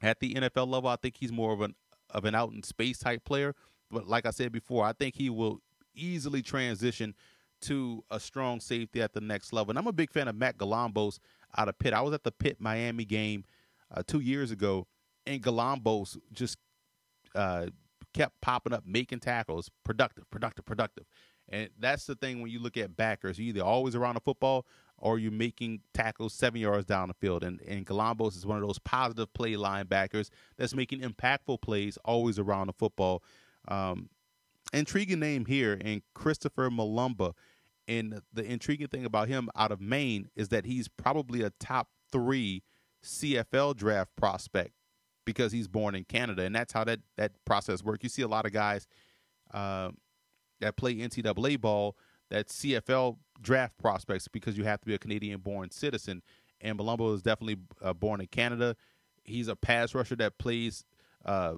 at 0.00 0.20
the 0.20 0.34
NFL 0.34 0.68
level, 0.68 0.88
I 0.88 0.96
think 0.96 1.16
he's 1.18 1.32
more 1.32 1.52
of 1.52 1.60
an 1.60 1.74
of 2.10 2.24
an 2.24 2.34
out 2.34 2.52
in 2.52 2.62
space 2.62 2.98
type 2.98 3.22
player 3.24 3.54
but 3.90 4.06
like 4.06 4.26
I 4.26 4.30
said 4.30 4.52
before, 4.52 4.84
I 4.84 4.92
think 4.92 5.14
he 5.14 5.30
will 5.30 5.60
easily 5.94 6.42
transition 6.42 7.14
to 7.62 8.04
a 8.10 8.20
strong 8.20 8.60
safety 8.60 9.02
at 9.02 9.12
the 9.12 9.20
next 9.20 9.52
level. 9.52 9.70
And 9.70 9.78
I'm 9.78 9.86
a 9.86 9.92
big 9.92 10.12
fan 10.12 10.28
of 10.28 10.36
Matt 10.36 10.58
Galambos 10.58 11.18
out 11.56 11.68
of 11.68 11.78
Pitt. 11.78 11.92
I 11.92 12.00
was 12.00 12.14
at 12.14 12.22
the 12.22 12.32
Pitt 12.32 12.60
Miami 12.60 13.04
game 13.04 13.44
uh, 13.92 14.02
two 14.06 14.20
years 14.20 14.50
ago, 14.50 14.86
and 15.26 15.42
Galambos 15.42 16.16
just 16.32 16.58
uh, 17.34 17.66
kept 18.14 18.40
popping 18.40 18.72
up, 18.72 18.84
making 18.86 19.20
tackles, 19.20 19.70
productive, 19.84 20.30
productive, 20.30 20.64
productive. 20.64 21.04
And 21.48 21.70
that's 21.78 22.04
the 22.04 22.14
thing 22.14 22.42
when 22.42 22.50
you 22.50 22.60
look 22.60 22.76
at 22.76 22.96
backers, 22.96 23.38
you're 23.38 23.48
either 23.48 23.62
always 23.62 23.94
around 23.94 24.14
the 24.14 24.20
football 24.20 24.66
or 24.98 25.18
you're 25.18 25.32
making 25.32 25.80
tackles 25.94 26.34
seven 26.34 26.60
yards 26.60 26.84
down 26.84 27.08
the 27.08 27.14
field. 27.14 27.42
And, 27.42 27.60
and 27.62 27.86
Galambos 27.86 28.36
is 28.36 28.44
one 28.44 28.58
of 28.58 28.66
those 28.66 28.78
positive 28.80 29.32
play 29.32 29.54
linebackers 29.54 30.28
that's 30.56 30.74
making 30.74 31.00
impactful 31.00 31.62
plays 31.62 31.96
always 32.04 32.38
around 32.38 32.66
the 32.66 32.72
football. 32.74 33.22
Um, 33.68 34.08
intriguing 34.72 35.20
name 35.20 35.46
here, 35.46 35.78
and 35.82 36.02
Christopher 36.14 36.70
Mulumba. 36.70 37.34
And 37.86 38.20
the 38.32 38.44
intriguing 38.44 38.88
thing 38.88 39.04
about 39.04 39.28
him 39.28 39.48
out 39.56 39.72
of 39.72 39.80
Maine 39.80 40.28
is 40.36 40.48
that 40.48 40.66
he's 40.66 40.88
probably 40.88 41.42
a 41.42 41.50
top 41.58 41.88
three 42.12 42.62
CFL 43.02 43.76
draft 43.76 44.14
prospect 44.16 44.72
because 45.24 45.52
he's 45.52 45.68
born 45.68 45.94
in 45.94 46.04
Canada, 46.04 46.42
and 46.42 46.54
that's 46.54 46.72
how 46.72 46.84
that 46.84 47.00
that 47.16 47.32
process 47.44 47.82
works. 47.82 48.02
You 48.02 48.08
see 48.08 48.22
a 48.22 48.28
lot 48.28 48.46
of 48.46 48.52
guys 48.52 48.86
uh, 49.54 49.90
that 50.60 50.76
play 50.76 50.96
NCAA 50.96 51.60
ball 51.60 51.96
that 52.30 52.48
CFL 52.48 53.16
draft 53.40 53.78
prospects 53.78 54.28
because 54.28 54.56
you 54.58 54.64
have 54.64 54.80
to 54.80 54.86
be 54.86 54.94
a 54.94 54.98
Canadian-born 54.98 55.70
citizen. 55.70 56.22
And 56.60 56.78
Mulumba 56.78 57.14
is 57.14 57.22
definitely 57.22 57.56
uh, 57.82 57.92
born 57.92 58.20
in 58.20 58.26
Canada. 58.26 58.76
He's 59.24 59.48
a 59.48 59.56
pass 59.56 59.94
rusher 59.94 60.16
that 60.16 60.38
plays 60.38 60.84
uh, 61.24 61.54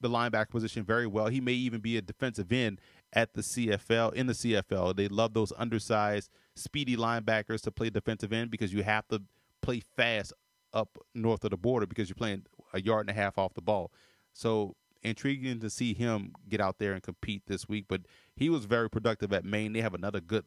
the 0.00 0.08
linebacker 0.08 0.50
position 0.50 0.84
very 0.84 1.06
well. 1.06 1.26
He 1.26 1.40
may 1.40 1.52
even 1.52 1.80
be 1.80 1.96
a 1.96 2.02
defensive 2.02 2.52
end 2.52 2.80
at 3.12 3.34
the 3.34 3.40
CFL 3.40 4.12
in 4.12 4.26
the 4.26 4.32
CFL. 4.32 4.96
They 4.96 5.08
love 5.08 5.34
those 5.34 5.52
undersized, 5.56 6.30
speedy 6.54 6.96
linebackers 6.96 7.62
to 7.62 7.70
play 7.70 7.90
defensive 7.90 8.32
end 8.32 8.50
because 8.50 8.72
you 8.72 8.82
have 8.82 9.08
to 9.08 9.22
play 9.62 9.80
fast 9.96 10.32
up 10.72 10.98
north 11.14 11.44
of 11.44 11.50
the 11.50 11.56
border 11.56 11.86
because 11.86 12.08
you're 12.08 12.16
playing 12.16 12.44
a 12.72 12.80
yard 12.80 13.08
and 13.08 13.16
a 13.16 13.20
half 13.20 13.38
off 13.38 13.54
the 13.54 13.62
ball. 13.62 13.90
So 14.32 14.76
intriguing 15.02 15.60
to 15.60 15.70
see 15.70 15.94
him 15.94 16.32
get 16.48 16.60
out 16.60 16.78
there 16.78 16.92
and 16.92 17.02
compete 17.02 17.42
this 17.46 17.68
week. 17.68 17.86
But 17.88 18.02
he 18.34 18.50
was 18.50 18.66
very 18.66 18.90
productive 18.90 19.32
at 19.32 19.44
Maine. 19.44 19.72
They 19.72 19.80
have 19.80 19.94
another 19.94 20.20
good 20.20 20.44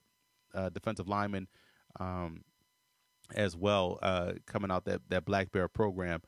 uh, 0.54 0.70
defensive 0.70 1.08
lineman 1.08 1.48
um, 2.00 2.44
as 3.34 3.56
well 3.56 4.00
uh, 4.02 4.34
coming 4.46 4.70
out 4.70 4.86
that 4.86 5.02
that 5.10 5.26
Black 5.26 5.52
Bear 5.52 5.68
program. 5.68 6.22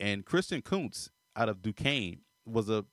And 0.00 0.24
Christian 0.24 0.62
Kuntz 0.62 1.10
out 1.36 1.48
of 1.48 1.60
Duquesne 1.60 2.20
was 2.48 2.68
a 2.68 2.84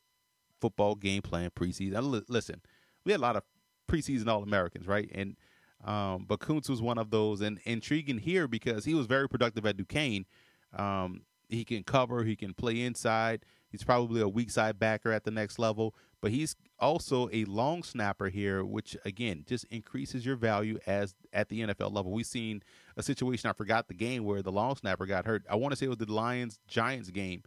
football 0.62 0.96
game 0.96 1.22
plan 1.22 1.52
preseason. 1.52 2.24
Listen, 2.28 2.62
we 3.06 3.12
had 3.12 3.20
a 3.20 3.24
lot 3.24 3.36
of 3.36 3.44
preseason 3.90 4.28
All 4.28 4.44
Americans, 4.44 4.88
right? 4.88 5.10
And 5.14 5.36
um, 5.84 6.26
but 6.28 6.40
Kuntz 6.40 6.68
was 6.68 6.82
one 6.82 6.98
of 6.98 7.12
those, 7.12 7.42
and 7.42 7.60
intriguing 7.64 8.18
here 8.18 8.48
because 8.48 8.86
he 8.86 8.94
was 8.94 9.06
very 9.06 9.30
productive 9.30 9.66
at 9.66 9.78
Duquesne. 9.78 10.26
Um, 10.74 11.22
he 11.48 11.64
can 11.64 11.84
cover, 11.84 12.24
he 12.24 12.36
can 12.36 12.54
play 12.54 12.82
inside. 12.82 13.46
He's 13.70 13.84
probably 13.84 14.22
a 14.22 14.28
weak 14.28 14.50
side 14.50 14.80
backer 14.80 15.12
at 15.12 15.26
the 15.26 15.32
next 15.32 15.60
level, 15.60 15.94
but 16.22 16.32
he's 16.32 16.56
also 16.80 17.30
a 17.32 17.44
long 17.46 17.84
snapper 17.84 18.30
here, 18.30 18.64
which 18.64 18.96
again 19.06 19.44
just 19.46 19.66
increases 19.66 20.26
your 20.26 20.38
value 20.38 20.80
as 20.88 21.14
at 21.34 21.50
the 21.50 21.62
NFL 21.62 21.94
level. 21.94 22.12
We've 22.12 22.26
seen 22.26 22.64
a 22.96 23.04
situation 23.04 23.50
I 23.50 23.54
forgot 23.54 23.88
the 23.88 23.94
game 23.94 24.24
where 24.24 24.42
the 24.42 24.52
long 24.52 24.76
snapper 24.76 25.06
got 25.06 25.26
hurt. 25.26 25.44
I 25.50 25.56
want 25.56 25.74
to 25.74 25.76
say 25.76 25.86
it 25.86 25.90
was 25.90 25.98
the 25.98 26.12
Lions 26.12 26.58
Giants 26.68 27.12
game 27.12 27.44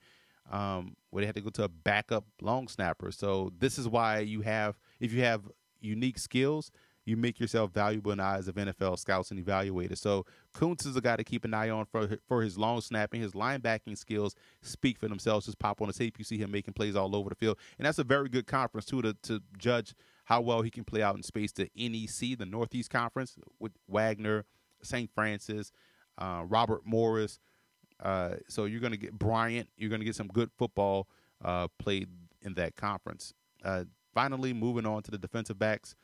um, 0.51 0.97
where 1.11 1.23
they 1.23 1.27
had 1.27 1.35
to 1.37 1.41
go 1.41 1.51
to 1.51 1.65
a 1.65 1.69
backup 1.69 2.25
long 2.41 2.69
snapper. 2.69 3.11
So 3.11 3.53
this 3.59 3.79
is 3.79 3.89
why 3.89 4.21
you 4.21 4.43
have 4.43 4.79
if 5.01 5.13
you 5.13 5.23
have 5.23 5.49
unique 5.81 6.19
skills, 6.19 6.71
you 7.05 7.17
make 7.17 7.41
yourself 7.41 7.73
valuable 7.73 8.13
in 8.13 8.19
the 8.19 8.25
eyes 8.25 8.49
of 8.49 8.55
NFL 8.55 8.99
scouts 8.99 9.31
and 9.31 9.45
evaluators. 9.45 9.99
So 9.99 10.27
Kuntz 10.53 10.85
is 10.85 10.97
a 10.97 11.01
guy 11.01 11.17
to 11.17 11.25
keep 11.25 11.45
an 11.45 11.55
eye 11.55 11.71
on 11.71 11.87
for 11.87 12.19
for 12.27 12.43
his 12.43 12.59
long 12.59 12.81
snapping, 12.81 13.21
his 13.21 13.33
linebacking 13.33 13.97
skills 13.97 14.35
speak 14.63 14.99
for 14.99 15.09
themselves. 15.09 15.47
Just 15.47 15.59
pop 15.59 15.81
on 15.81 15.89
the 15.89 15.95
tape, 15.95 16.19
you 16.19 16.25
see 16.25 16.39
him 16.39 16.51
making 16.51 16.75
plays 16.75 16.97
all 16.97 17.17
over 17.17 17.31
the 17.31 17.35
field, 17.35 17.59
and 17.79 17.87
that's 17.87 17.99
a 17.99 18.05
very 18.05 18.29
good 18.29 18.47
conference 18.47 18.85
too 18.87 19.03
to 19.03 19.15
to 19.23 19.41
judge 19.57 19.95
how 20.25 20.43
well 20.43 20.61
he 20.61 20.71
can 20.71 20.85
play 20.85 21.03
out 21.03 21.17
in 21.17 21.23
space. 21.23 21.53
The 21.53 21.71
NEC, 21.75 22.39
the 22.39 22.47
Northeast 22.47 22.91
Conference, 22.91 23.37
with 23.59 23.73
Wagner, 23.89 24.45
St. 24.83 25.11
Francis, 25.15 25.73
uh, 26.19 26.43
Robert 26.47 26.83
Morris. 26.85 27.39
Uh, 28.03 28.37
so 28.49 28.65
you're 28.65 28.81
going 28.81 28.93
to 28.93 28.99
get 28.99 29.19
Bryant. 29.19 29.69
You're 29.77 29.91
going 29.91 30.01
to 30.01 30.05
get 30.05 30.15
some 30.15 30.29
good 30.29 30.51
football 30.57 31.09
uh, 31.45 31.69
played 31.79 32.09
in 32.43 32.55
that 32.55 32.77
conference. 32.77 33.35
Uh, 33.65 33.85
finally, 34.15 34.53
moving 34.53 34.87
on 34.87 35.03
to 35.03 35.11
the 35.11 35.19
defensive 35.19 35.59
backs. 35.59 35.95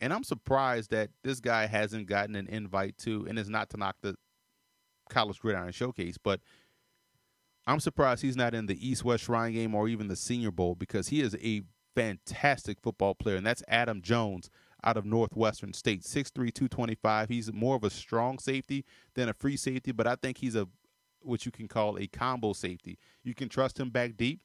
And 0.00 0.12
I'm 0.12 0.24
surprised 0.24 0.90
that 0.90 1.10
this 1.22 1.38
guy 1.38 1.66
hasn't 1.66 2.06
gotten 2.06 2.34
an 2.34 2.48
invite 2.48 2.98
to, 2.98 3.24
and 3.28 3.38
it's 3.38 3.48
not 3.48 3.70
to 3.70 3.76
knock 3.76 3.96
the 4.02 4.16
college 5.08 5.38
gridiron 5.38 5.72
showcase, 5.72 6.18
but 6.18 6.40
I'm 7.66 7.78
surprised 7.78 8.22
he's 8.22 8.36
not 8.36 8.54
in 8.54 8.66
the 8.66 8.88
East 8.88 9.04
West 9.04 9.24
Shrine 9.24 9.52
game 9.52 9.74
or 9.74 9.88
even 9.88 10.08
the 10.08 10.16
Senior 10.16 10.50
Bowl 10.50 10.74
because 10.74 11.08
he 11.08 11.20
is 11.20 11.36
a 11.40 11.62
fantastic 11.94 12.80
football 12.80 13.14
player, 13.14 13.36
and 13.36 13.46
that's 13.46 13.62
Adam 13.68 14.02
Jones 14.02 14.50
out 14.84 14.96
of 14.96 15.04
Northwestern 15.04 15.72
State, 15.72 16.02
6'3", 16.02 16.32
225. 16.32 17.28
He's 17.28 17.52
more 17.52 17.76
of 17.76 17.84
a 17.84 17.90
strong 17.90 18.40
safety 18.40 18.84
than 19.14 19.28
a 19.28 19.34
free 19.34 19.56
safety, 19.56 19.92
but 19.92 20.08
I 20.08 20.16
think 20.16 20.38
he's 20.38 20.56
a 20.56 20.66
what 21.24 21.46
you 21.46 21.52
can 21.52 21.68
call 21.68 21.98
a 21.98 22.06
combo 22.06 22.52
safety. 22.52 22.98
You 23.22 23.34
can 23.34 23.48
trust 23.48 23.78
him 23.78 23.90
back 23.90 24.16
deep. 24.16 24.40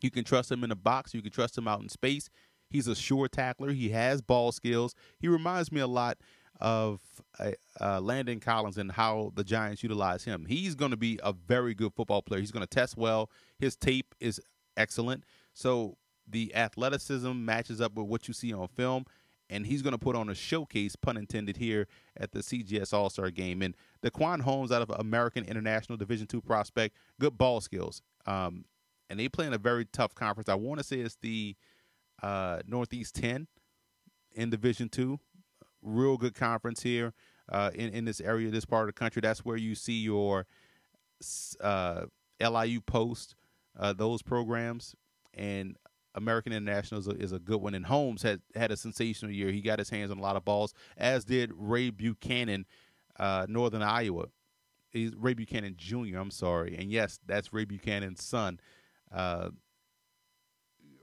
You 0.00 0.10
can 0.10 0.24
trust 0.24 0.50
him 0.50 0.62
in 0.64 0.70
the 0.70 0.76
box. 0.76 1.14
You 1.14 1.22
can 1.22 1.30
trust 1.30 1.56
him 1.56 1.68
out 1.68 1.80
in 1.80 1.88
space. 1.88 2.28
He's 2.68 2.88
a 2.88 2.94
sure 2.94 3.28
tackler. 3.28 3.72
He 3.72 3.90
has 3.90 4.20
ball 4.20 4.52
skills. 4.52 4.94
He 5.18 5.28
reminds 5.28 5.70
me 5.70 5.80
a 5.80 5.86
lot 5.86 6.18
of 6.60 7.00
uh, 7.38 7.52
uh, 7.80 8.00
Landon 8.00 8.40
Collins 8.40 8.78
and 8.78 8.92
how 8.92 9.32
the 9.34 9.44
Giants 9.44 9.82
utilize 9.82 10.24
him. 10.24 10.46
He's 10.46 10.74
going 10.74 10.90
to 10.90 10.96
be 10.96 11.18
a 11.22 11.32
very 11.32 11.74
good 11.74 11.92
football 11.94 12.22
player. 12.22 12.40
He's 12.40 12.52
going 12.52 12.66
to 12.66 12.66
test 12.66 12.96
well. 12.96 13.30
His 13.58 13.76
tape 13.76 14.14
is 14.20 14.40
excellent. 14.76 15.24
So 15.52 15.96
the 16.28 16.54
athleticism 16.54 17.44
matches 17.44 17.80
up 17.80 17.94
with 17.94 18.06
what 18.06 18.28
you 18.28 18.34
see 18.34 18.52
on 18.52 18.68
film. 18.68 19.04
And 19.50 19.66
he's 19.66 19.82
going 19.82 19.92
to 19.92 19.98
put 19.98 20.16
on 20.16 20.30
a 20.30 20.34
showcase, 20.34 20.96
pun 20.96 21.18
intended, 21.18 21.58
here 21.58 21.86
at 22.16 22.32
the 22.32 22.38
CGS 22.38 22.94
All 22.94 23.10
Star 23.10 23.30
game. 23.30 23.60
And 23.60 23.76
Daquan 24.04 24.40
Holmes 24.40 24.70
out 24.70 24.82
of 24.82 24.90
American 24.90 25.44
International 25.44 25.96
Division 25.96 26.26
two 26.26 26.40
prospect, 26.40 26.96
good 27.20 27.38
ball 27.38 27.60
skills. 27.60 28.02
Um, 28.26 28.64
and 29.08 29.18
they 29.18 29.28
play 29.28 29.46
in 29.46 29.52
a 29.52 29.58
very 29.58 29.84
tough 29.84 30.14
conference. 30.14 30.48
I 30.48 30.54
want 30.54 30.78
to 30.78 30.84
say 30.84 30.98
it's 30.98 31.16
the 31.20 31.56
uh, 32.22 32.60
Northeast 32.66 33.14
10 33.16 33.46
in 34.34 34.50
Division 34.50 34.88
Two. 34.88 35.20
Real 35.82 36.16
good 36.16 36.34
conference 36.34 36.82
here 36.82 37.12
uh, 37.50 37.70
in 37.74 37.90
in 37.90 38.04
this 38.04 38.20
area, 38.20 38.50
this 38.50 38.64
part 38.64 38.88
of 38.88 38.94
the 38.94 38.98
country. 38.98 39.20
That's 39.20 39.44
where 39.44 39.56
you 39.56 39.74
see 39.74 40.00
your 40.00 40.46
uh, 41.60 42.06
LIU 42.40 42.80
Post, 42.80 43.34
uh, 43.78 43.92
those 43.92 44.22
programs, 44.22 44.94
and 45.34 45.76
American 46.14 46.52
International 46.52 47.00
is 47.00 47.08
a, 47.08 47.10
is 47.12 47.32
a, 47.32 47.38
good 47.38 47.60
one. 47.60 47.74
And 47.74 47.86
Holmes 47.86 48.22
had 48.22 48.40
had 48.54 48.70
a 48.70 48.76
sensational 48.76 49.32
year. 49.32 49.50
He 49.50 49.60
got 49.60 49.78
his 49.78 49.90
hands 49.90 50.10
on 50.10 50.18
a 50.18 50.22
lot 50.22 50.36
of 50.36 50.44
balls, 50.44 50.72
as 50.96 51.24
did 51.24 51.50
Ray 51.54 51.90
Buchanan, 51.90 52.66
uh, 53.18 53.46
Northern 53.48 53.82
Iowa. 53.82 54.26
He's 54.90 55.14
Ray 55.16 55.34
Buchanan 55.34 55.74
Jr. 55.76 56.18
I'm 56.18 56.30
sorry, 56.30 56.76
and 56.78 56.90
yes, 56.90 57.18
that's 57.26 57.52
Ray 57.52 57.64
Buchanan's 57.64 58.22
son. 58.22 58.60
Uh, 59.12 59.50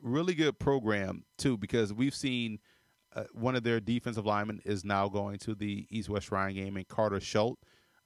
really 0.02 0.34
good 0.34 0.58
program 0.60 1.24
too 1.38 1.58
because 1.58 1.94
we've 1.94 2.16
seen 2.16 2.60
uh, 3.16 3.24
one 3.34 3.56
of 3.56 3.64
their 3.64 3.80
defensive 3.80 4.26
linemen 4.26 4.62
is 4.66 4.86
now 4.86 5.10
going 5.10 5.38
to 5.40 5.54
the 5.54 5.86
East 5.90 6.10
West 6.10 6.28
Shrine 6.28 6.56
game 6.56 6.78
and 6.78 6.88
Karter 6.88 7.20
Schult. 7.20 7.58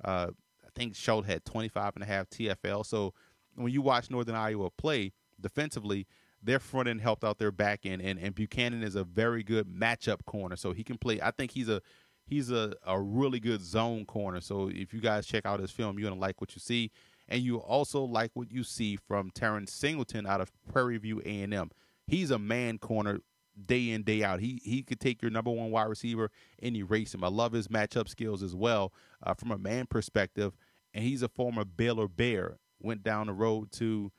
Uh, 0.03 0.31
I 0.63 0.69
think 0.75 0.93
Schult 0.93 1.25
had 1.25 1.45
25 1.45 1.93
and 1.95 2.03
a 2.03 2.07
half 2.07 2.29
TFL. 2.29 2.85
So 2.85 3.13
when 3.55 3.71
you 3.71 3.81
watch 3.81 4.09
Northern 4.09 4.35
Iowa 4.35 4.69
play 4.71 5.13
defensively, 5.39 6.07
their 6.41 6.59
front 6.59 6.87
end 6.87 7.01
helped 7.01 7.23
out 7.23 7.39
their 7.39 7.51
back 7.51 7.85
end, 7.85 8.01
and, 8.01 8.19
and 8.19 8.35
Buchanan 8.35 8.83
is 8.83 8.95
a 8.95 9.03
very 9.03 9.43
good 9.43 9.67
matchup 9.67 10.25
corner. 10.25 10.55
So 10.55 10.73
he 10.73 10.83
can 10.83 10.97
play. 10.97 11.19
I 11.21 11.31
think 11.31 11.51
he's 11.51 11.69
a 11.69 11.81
he's 12.25 12.51
a, 12.51 12.73
a 12.85 12.99
really 12.99 13.39
good 13.39 13.61
zone 13.61 14.05
corner. 14.05 14.41
So 14.41 14.69
if 14.73 14.93
you 14.93 15.01
guys 15.01 15.25
check 15.25 15.45
out 15.45 15.59
his 15.59 15.71
film, 15.71 15.99
you're 15.99 16.09
gonna 16.09 16.19
like 16.19 16.41
what 16.41 16.55
you 16.55 16.59
see, 16.59 16.91
and 17.27 17.41
you 17.41 17.57
also 17.57 18.03
like 18.03 18.31
what 18.33 18.51
you 18.51 18.63
see 18.63 18.95
from 18.95 19.31
Terrence 19.31 19.73
Singleton 19.73 20.25
out 20.25 20.41
of 20.41 20.51
Prairie 20.71 20.97
View 20.97 21.21
A 21.25 21.41
and 21.41 21.53
M 21.53 21.71
he's 22.07 22.31
a 22.31 22.39
man 22.39 22.77
corner 22.77 23.19
day 23.65 23.89
in 23.89 24.03
day 24.03 24.23
out. 24.23 24.39
He 24.39 24.61
he 24.63 24.83
could 24.83 24.99
take 24.99 25.21
your 25.21 25.31
number 25.31 25.51
one 25.51 25.71
wide 25.71 25.87
receiver 25.87 26.31
and 26.61 26.75
erase 26.75 27.13
him. 27.13 27.23
I 27.23 27.29
love 27.29 27.53
his 27.53 27.67
matchup 27.67 28.07
skills 28.09 28.43
as 28.43 28.55
well 28.55 28.93
uh, 29.23 29.33
from 29.33 29.51
a 29.51 29.57
man 29.57 29.87
perspective. 29.87 30.55
And 30.93 31.03
he's 31.03 31.21
a 31.21 31.27
former 31.27 31.65
Baylor 31.65 32.07
Bear. 32.07 32.57
Went 32.81 33.03
down 33.03 33.27
the 33.27 33.33
road 33.33 33.71
to 33.73 34.11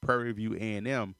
Prairie 0.00 0.32
View 0.32 0.54
A 0.54 0.76
and 0.76 0.88
M 0.88 1.14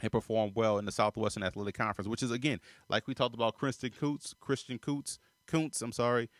and 0.00 0.10
performed 0.10 0.52
well 0.54 0.78
in 0.78 0.86
the 0.86 0.92
Southwestern 0.92 1.42
Athletic 1.42 1.76
Conference, 1.76 2.08
which 2.08 2.22
is 2.22 2.30
again 2.30 2.60
like 2.88 3.06
we 3.06 3.14
talked 3.14 3.34
about 3.34 3.56
Christian 3.56 3.90
Coots, 3.90 4.34
Christian 4.40 4.78
Coots, 4.78 5.18
Kuntz. 5.50 5.82
I'm 5.82 5.92
sorry. 5.92 6.30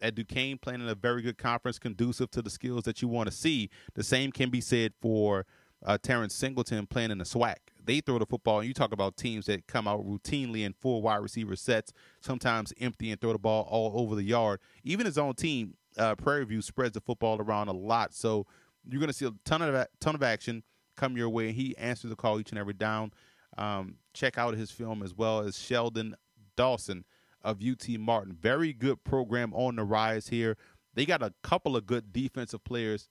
At 0.00 0.14
Duquesne, 0.14 0.58
playing 0.58 0.82
in 0.82 0.88
a 0.88 0.94
very 0.94 1.22
good 1.22 1.38
conference, 1.38 1.78
conducive 1.78 2.30
to 2.32 2.42
the 2.42 2.50
skills 2.50 2.82
that 2.82 3.00
you 3.00 3.08
want 3.08 3.30
to 3.30 3.34
see. 3.34 3.70
The 3.94 4.02
same 4.02 4.30
can 4.30 4.50
be 4.50 4.60
said 4.60 4.92
for 5.00 5.46
uh, 5.84 5.96
Terrence 6.02 6.34
Singleton 6.34 6.86
playing 6.86 7.10
in 7.10 7.18
the 7.18 7.24
SWAC 7.24 7.56
they 7.86 8.00
throw 8.00 8.18
the 8.18 8.26
football, 8.26 8.58
and 8.58 8.68
you 8.68 8.74
talk 8.74 8.92
about 8.92 9.16
teams 9.16 9.46
that 9.46 9.66
come 9.66 9.88
out 9.88 10.04
routinely 10.04 10.64
in 10.64 10.74
full 10.74 11.00
wide 11.00 11.22
receiver 11.22 11.56
sets, 11.56 11.92
sometimes 12.20 12.72
empty 12.80 13.10
and 13.10 13.20
throw 13.20 13.32
the 13.32 13.38
ball 13.38 13.66
all 13.70 13.92
over 14.00 14.14
the 14.14 14.24
yard. 14.24 14.60
Even 14.84 15.06
his 15.06 15.16
own 15.16 15.34
team, 15.34 15.74
uh, 15.96 16.14
Prairie 16.16 16.44
View, 16.44 16.60
spreads 16.60 16.94
the 16.94 17.00
football 17.00 17.40
around 17.40 17.68
a 17.68 17.72
lot. 17.72 18.12
So 18.12 18.46
you're 18.88 19.00
going 19.00 19.08
to 19.08 19.14
see 19.14 19.26
a 19.26 19.32
ton 19.44 19.62
of 19.62 19.86
ton 20.00 20.14
of 20.14 20.22
action 20.22 20.64
come 20.96 21.16
your 21.16 21.28
way. 21.28 21.52
He 21.52 21.76
answers 21.78 22.10
the 22.10 22.16
call 22.16 22.40
each 22.40 22.50
and 22.50 22.58
every 22.58 22.74
down. 22.74 23.12
Um, 23.56 23.96
check 24.12 24.36
out 24.36 24.54
his 24.54 24.70
film 24.70 25.02
as 25.02 25.14
well 25.14 25.40
as 25.40 25.58
Sheldon 25.58 26.16
Dawson 26.56 27.04
of 27.46 27.62
UT 27.62 27.88
Martin. 28.00 28.36
Very 28.38 28.72
good 28.72 29.04
program 29.04 29.54
on 29.54 29.76
the 29.76 29.84
rise 29.84 30.28
here. 30.28 30.56
They 30.94 31.06
got 31.06 31.22
a 31.22 31.32
couple 31.42 31.76
of 31.76 31.86
good 31.86 32.12
defensive 32.12 32.64
players 32.64 33.08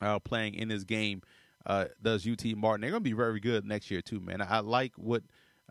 uh, 0.00 0.18
playing 0.18 0.54
in 0.54 0.68
this 0.68 0.82
game 0.82 1.22
uh, 1.64 1.86
does 2.02 2.26
UT 2.26 2.44
Martin. 2.56 2.80
They're 2.80 2.90
going 2.90 3.02
to 3.02 3.08
be 3.08 3.12
very 3.12 3.38
good 3.38 3.64
next 3.64 3.90
year 3.90 4.02
too, 4.02 4.18
man. 4.18 4.42
I, 4.42 4.58
like 4.58 4.92
what 4.96 5.22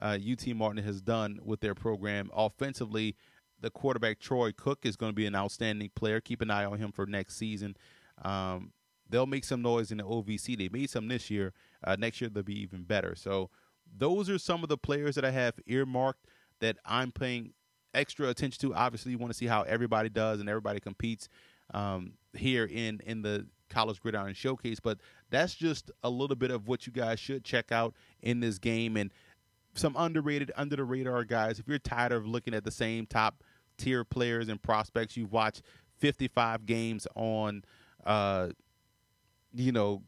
uh, 0.02 0.18
UT 0.32 0.48
Martin 0.56 0.82
has 0.84 1.02
done 1.02 1.40
with 1.44 1.60
their 1.60 1.76
program 1.76 2.30
offensively. 2.34 3.18
The 3.60 3.70
quarterback 3.70 4.20
Troy 4.20 4.54
Cook 4.56 4.86
is 4.86 4.96
going 4.96 5.12
to 5.12 5.16
be 5.16 5.26
an 5.26 5.36
outstanding 5.36 5.92
player. 5.94 6.22
Keep 6.22 6.42
an 6.42 6.50
eye 6.50 6.66
on 6.66 6.78
him 6.78 6.94
for 6.94 7.06
next 7.06 7.36
season. 7.36 7.76
Um, 8.24 8.72
they'll 9.10 9.28
make 9.28 9.44
some 9.44 9.62
noise 9.62 9.92
in 9.92 9.98
the 9.98 10.06
OVC. 10.06 10.58
They 10.58 10.70
made 10.70 10.90
some 10.90 11.10
this 11.10 11.30
year. 11.30 11.54
Uh, 11.84 11.98
next 12.00 12.22
year 12.22 12.30
they'll 12.30 12.44
be 12.44 12.60
even 12.62 12.84
better. 12.84 13.14
So 13.14 13.50
those 13.96 14.30
are 14.30 14.40
some 14.40 14.64
of 14.64 14.70
the 14.70 14.78
players 14.78 15.16
that 15.16 15.26
I 15.26 15.32
have 15.32 15.56
earmarked 15.68 16.26
that 16.62 16.78
I'm 16.86 17.12
paying 17.12 17.54
extra 17.94 18.30
attention 18.30 18.62
to. 18.62 18.76
Obviously, 18.76 19.12
you 19.12 19.18
want 19.18 19.32
to 19.32 19.38
see 19.38 19.48
how 19.48 19.64
everybody 19.64 20.10
does 20.10 20.40
and 20.40 20.50
everybody 20.50 20.80
competes 20.80 21.28
um, 21.74 22.14
here 22.34 22.66
in 22.66 23.02
in 23.06 23.22
the 23.22 23.46
College 23.70 24.00
Gridiron 24.02 24.34
Showcase. 24.34 24.80
But 24.80 25.00
that's 25.30 25.56
just 25.56 25.92
a 26.04 26.10
little 26.10 26.36
bit 26.36 26.52
of 26.52 26.68
what 26.68 26.88
you 26.88 26.94
guys 26.94 27.20
should 27.20 27.44
check 27.44 27.72
out 27.72 27.96
in 28.22 28.40
this 28.40 28.58
game 28.58 28.98
and 28.98 29.12
some 29.74 29.96
underrated, 29.98 30.52
under 30.56 30.76
the 30.76 30.84
radar 30.84 31.24
guys. 31.24 31.60
If 31.60 31.68
you're 31.68 31.80
tired 31.80 32.12
of 32.12 32.28
looking 32.28 32.54
at 32.54 32.64
the 32.64 32.72
same 32.72 33.06
top 33.06 33.44
tier 33.78 34.04
players 34.04 34.50
and 34.50 34.62
prospects, 34.62 35.16
you've 35.16 35.32
watched 35.32 35.62
55 36.00 36.66
games 36.66 37.08
on, 37.16 37.64
uh, 38.06 38.50
you 39.54 39.72
know, 39.72 40.04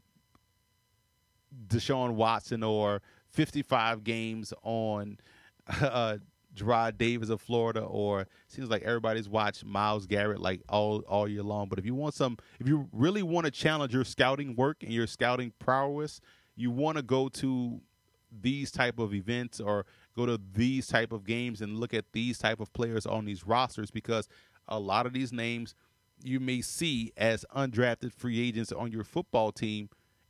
Deshaun 1.67 2.11
Watson 2.11 2.63
or 2.63 3.01
55 3.29 4.03
games 4.03 4.53
on 4.63 5.17
uh, 5.81 6.17
Jarrad 6.55 6.97
Davis 6.97 7.29
of 7.29 7.41
Florida, 7.41 7.81
or 7.81 8.27
seems 8.47 8.69
like 8.69 8.83
everybody's 8.83 9.27
watched 9.27 9.65
Myles 9.65 10.05
Garrett 10.05 10.39
like 10.39 10.61
all 10.69 10.99
all 11.07 11.27
year 11.27 11.43
long. 11.43 11.69
But 11.69 11.79
if 11.79 11.85
you 11.85 11.95
want 11.95 12.13
some, 12.13 12.37
if 12.59 12.67
you 12.67 12.87
really 12.91 13.23
want 13.23 13.45
to 13.45 13.51
challenge 13.51 13.93
your 13.93 14.05
scouting 14.05 14.55
work 14.55 14.83
and 14.83 14.91
your 14.91 15.07
scouting 15.07 15.53
prowess, 15.59 16.21
you 16.55 16.71
want 16.71 16.97
to 16.97 17.03
go 17.03 17.29
to 17.29 17.81
these 18.41 18.71
type 18.71 18.99
of 18.99 19.13
events 19.13 19.59
or 19.59 19.85
go 20.15 20.25
to 20.25 20.39
these 20.53 20.87
type 20.87 21.11
of 21.11 21.25
games 21.25 21.61
and 21.61 21.79
look 21.79 21.93
at 21.93 22.05
these 22.13 22.37
type 22.37 22.59
of 22.59 22.71
players 22.73 23.05
on 23.05 23.25
these 23.25 23.45
rosters 23.45 23.91
because 23.91 24.27
a 24.67 24.79
lot 24.79 25.05
of 25.05 25.13
these 25.13 25.31
names 25.31 25.75
you 26.23 26.39
may 26.39 26.61
see 26.61 27.11
as 27.17 27.45
undrafted 27.55 28.11
free 28.11 28.39
agents 28.39 28.71
on 28.71 28.91
your 28.91 29.03
football 29.03 29.51
team 29.51 29.89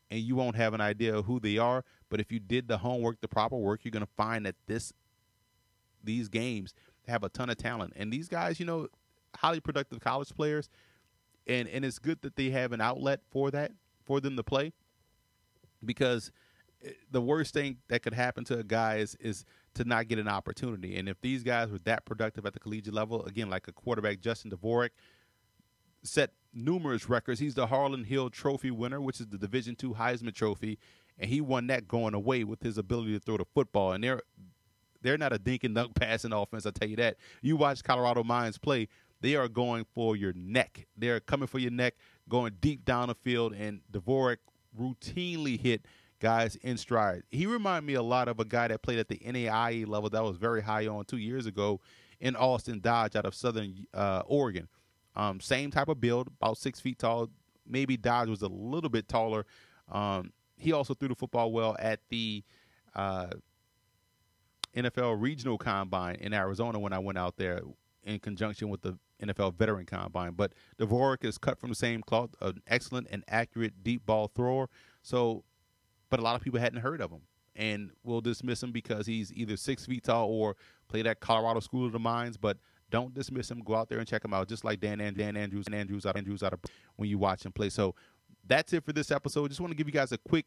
and 0.10 0.22
you 0.22 0.36
won't 0.36 0.56
have 0.56 0.74
an 0.74 0.82
idea 0.82 1.16
of 1.16 1.26
who 1.26 1.40
they 1.40 1.58
are 1.58 1.84
but 2.10 2.20
if 2.20 2.32
you 2.32 2.40
did 2.40 2.68
the 2.68 2.80
homework 2.80 3.22
the 3.22 3.28
proper 3.28 3.56
work 3.56 3.82
you're 3.84 3.92
going 3.92 4.06
to 4.06 4.12
find 4.18 4.46
that 4.46 4.56
this 4.68 4.92
these 6.04 6.30
games 6.30 6.74
have 7.08 7.24
a 7.24 7.30
ton 7.30 7.50
of 7.50 7.58
talent. 7.58 7.94
And 7.96 8.12
these 8.12 8.28
guys, 8.28 8.60
you 8.60 8.66
know, 8.66 8.88
highly 9.36 9.60
productive 9.60 10.00
college 10.00 10.34
players, 10.36 10.70
and 11.48 11.68
and 11.68 11.84
it's 11.84 12.00
good 12.00 12.22
that 12.22 12.36
they 12.36 12.50
have 12.52 12.72
an 12.72 12.82
outlet 12.82 13.22
for 13.30 13.52
that 13.52 13.72
for 14.06 14.20
them 14.20 14.36
to 14.36 14.44
play, 14.44 14.74
because 15.84 16.32
eh, 16.86 16.92
the 17.12 17.22
worst 17.22 17.54
thing 17.54 17.78
that 17.88 18.02
could 18.02 18.14
happen 18.14 18.44
to 18.46 18.60
a 18.60 18.64
guy 18.64 18.98
is, 18.98 19.16
is 19.20 19.46
to 19.74 19.84
not 19.84 20.08
get 20.08 20.20
an 20.20 20.28
opportunity. 20.28 20.98
And 20.98 21.10
if 21.10 21.20
these 21.22 21.44
guys 21.44 21.70
were 21.70 21.80
that 21.86 22.06
productive 22.06 22.46
at 22.46 22.54
the 22.54 22.60
collegiate 22.60 22.94
level, 22.94 23.26
again, 23.26 23.50
like 23.50 23.68
a 23.68 23.72
quarterback 23.72 24.20
Justin 24.20 24.52
Dvorak, 24.52 24.90
set 26.04 26.32
numerous 26.54 27.10
records. 27.10 27.40
He's 27.40 27.56
the 27.56 27.68
Harlan 27.68 28.04
Hill 28.04 28.30
Trophy 28.30 28.72
winner, 28.72 29.02
which 29.02 29.20
is 29.20 29.28
the 29.28 29.38
Division 29.38 29.76
II 29.82 29.92
Heisman 29.92 30.34
Trophy, 30.34 30.78
and 31.18 31.30
he 31.30 31.42
won 31.42 31.68
that 31.68 31.88
going 31.88 32.14
away 32.14 32.44
with 32.44 32.62
his 32.62 32.78
ability 32.78 33.14
to 33.14 33.20
throw 33.20 33.38
the 33.38 33.46
football. 33.46 33.94
And 33.94 34.04
they're 34.04 34.22
they're 35.04 35.18
not 35.18 35.34
a 35.34 35.38
dink 35.38 35.64
and 35.64 35.76
dunk 35.76 35.96
passing 36.00 36.34
offense. 36.34 36.66
I'll 36.66 36.72
tell 36.72 36.90
you 36.90 36.96
that. 36.98 37.18
You 37.42 37.56
watch 37.58 37.84
Colorado 37.84 38.24
Mines 38.24 38.58
play, 38.58 38.88
they 39.22 39.36
are 39.36 39.48
going 39.48 39.86
for 39.94 40.16
your 40.16 40.34
neck. 40.34 40.86
They're 40.98 41.20
coming 41.20 41.48
for 41.48 41.60
your 41.60 41.72
neck, 41.72 41.96
going 42.28 42.54
deep 42.60 42.84
down 42.84 43.08
the 43.08 43.16
field, 43.16 43.54
and 43.54 43.82
Dvorak 43.92 44.38
routinely 44.80 45.60
hit 45.60 45.86
guys 46.20 46.56
in 46.58 46.78
stride. 46.78 47.24
He 47.32 47.46
reminded 47.46 47.86
me 47.86 47.94
a 47.94 48.02
lot 48.02 48.28
of 48.28 48.40
a 48.40 48.46
guy 48.46 48.68
that 48.68 48.82
played 48.82 49.00
at 49.00 49.08
the 49.08 49.18
NAIA 49.18 49.88
level 49.88 50.10
that 50.10 50.24
was 50.24 50.38
very 50.38 50.62
high 50.62 50.88
on 50.88 51.06
two 51.06 51.18
years 51.18 51.46
ago 51.46 51.80
in 52.20 52.36
Austin 52.36 52.80
Dodge 52.80 53.16
out 53.16 53.26
of 53.26 53.36
Southern 53.36 53.86
uh, 53.94 54.24
Oregon. 54.26 54.68
Um, 55.16 55.40
same 55.40 55.70
type 55.70 55.90
of 55.90 56.02
build, 56.02 56.28
about 56.42 56.58
six 56.58 56.80
feet 56.80 56.98
tall. 56.98 57.30
Maybe 57.68 57.98
Dodge 57.98 58.30
was 58.30 58.42
a 58.42 58.48
little 58.48 58.90
bit 58.90 59.08
taller. 59.08 59.46
Um, 59.92 60.32
he 60.58 60.72
also 60.72 60.94
threw 60.94 61.10
the 61.10 61.16
football 61.16 61.52
well 61.52 61.76
at 61.80 62.00
the 62.10 62.44
uh, 62.96 63.28
NFL 64.76 65.22
Regional 65.22 65.58
Combine 65.58 66.16
in 66.16 66.34
Arizona 66.34 66.80
when 66.80 66.94
I 66.94 67.00
went 67.00 67.18
out 67.18 67.38
there 67.38 67.62
in 68.04 68.20
conjunction 68.20 68.70
with 68.70 68.82
the 68.82 68.98
NFL 69.22 69.56
Veteran 69.56 69.86
Combine. 69.86 70.34
But 70.34 70.54
Dvorak 70.80 71.24
is 71.24 71.38
cut 71.38 71.60
from 71.60 71.70
the 71.70 71.76
same 71.76 72.02
cloth, 72.02 72.32
an 72.42 72.62
excellent 72.68 73.08
and 73.12 73.24
accurate 73.28 73.84
deep 73.84 74.06
ball 74.06 74.32
thrower. 74.34 74.70
So, 75.02 75.44
but 76.10 76.20
a 76.20 76.24
lot 76.24 76.36
of 76.36 76.42
people 76.42 76.60
hadn't 76.60 76.82
heard 76.82 77.02
of 77.02 77.12
him 77.12 77.22
and 77.56 77.92
will 78.04 78.22
dismiss 78.22 78.62
him 78.62 78.72
because 78.72 79.06
he's 79.06 79.32
either 79.34 79.58
six 79.58 79.86
feet 79.86 80.04
tall 80.04 80.28
or 80.28 80.56
played 80.88 81.08
at 81.08 81.20
Colorado 81.20 81.60
School 81.60 81.86
of 81.86 81.92
the 81.92 82.00
Mines. 82.00 82.38
But 82.38 82.58
don't 82.90 83.14
dismiss 83.14 83.50
him. 83.50 83.60
Go 83.60 83.76
out 83.76 83.90
there 83.90 84.00
and 84.00 84.08
check 84.08 84.24
him 84.24 84.34
out, 84.34 84.48
just 84.48 84.64
like 84.64 84.80
Dan 84.80 85.00
and 85.02 85.16
Dan 85.16 85.38
Andrews 85.38 85.66
and 85.68 85.76
Andrews 85.76 86.06
out 86.06 86.18
Andrews 86.18 86.44
out 86.44 86.54
of 86.54 86.60
when 86.96 87.10
you 87.10 87.18
watch 87.18 87.46
him 87.46 87.52
play. 87.52 87.70
So 87.70 87.96
that's 88.46 88.74
it 88.74 88.84
for 88.84 88.94
this 88.94 89.12
episode. 89.12 89.50
Just 89.50 89.62
want 89.62 89.72
to 89.72 89.78
give 89.78 89.88
you 89.88 89.94
guys 89.94 90.12
a 90.12 90.18
quick 90.18 90.46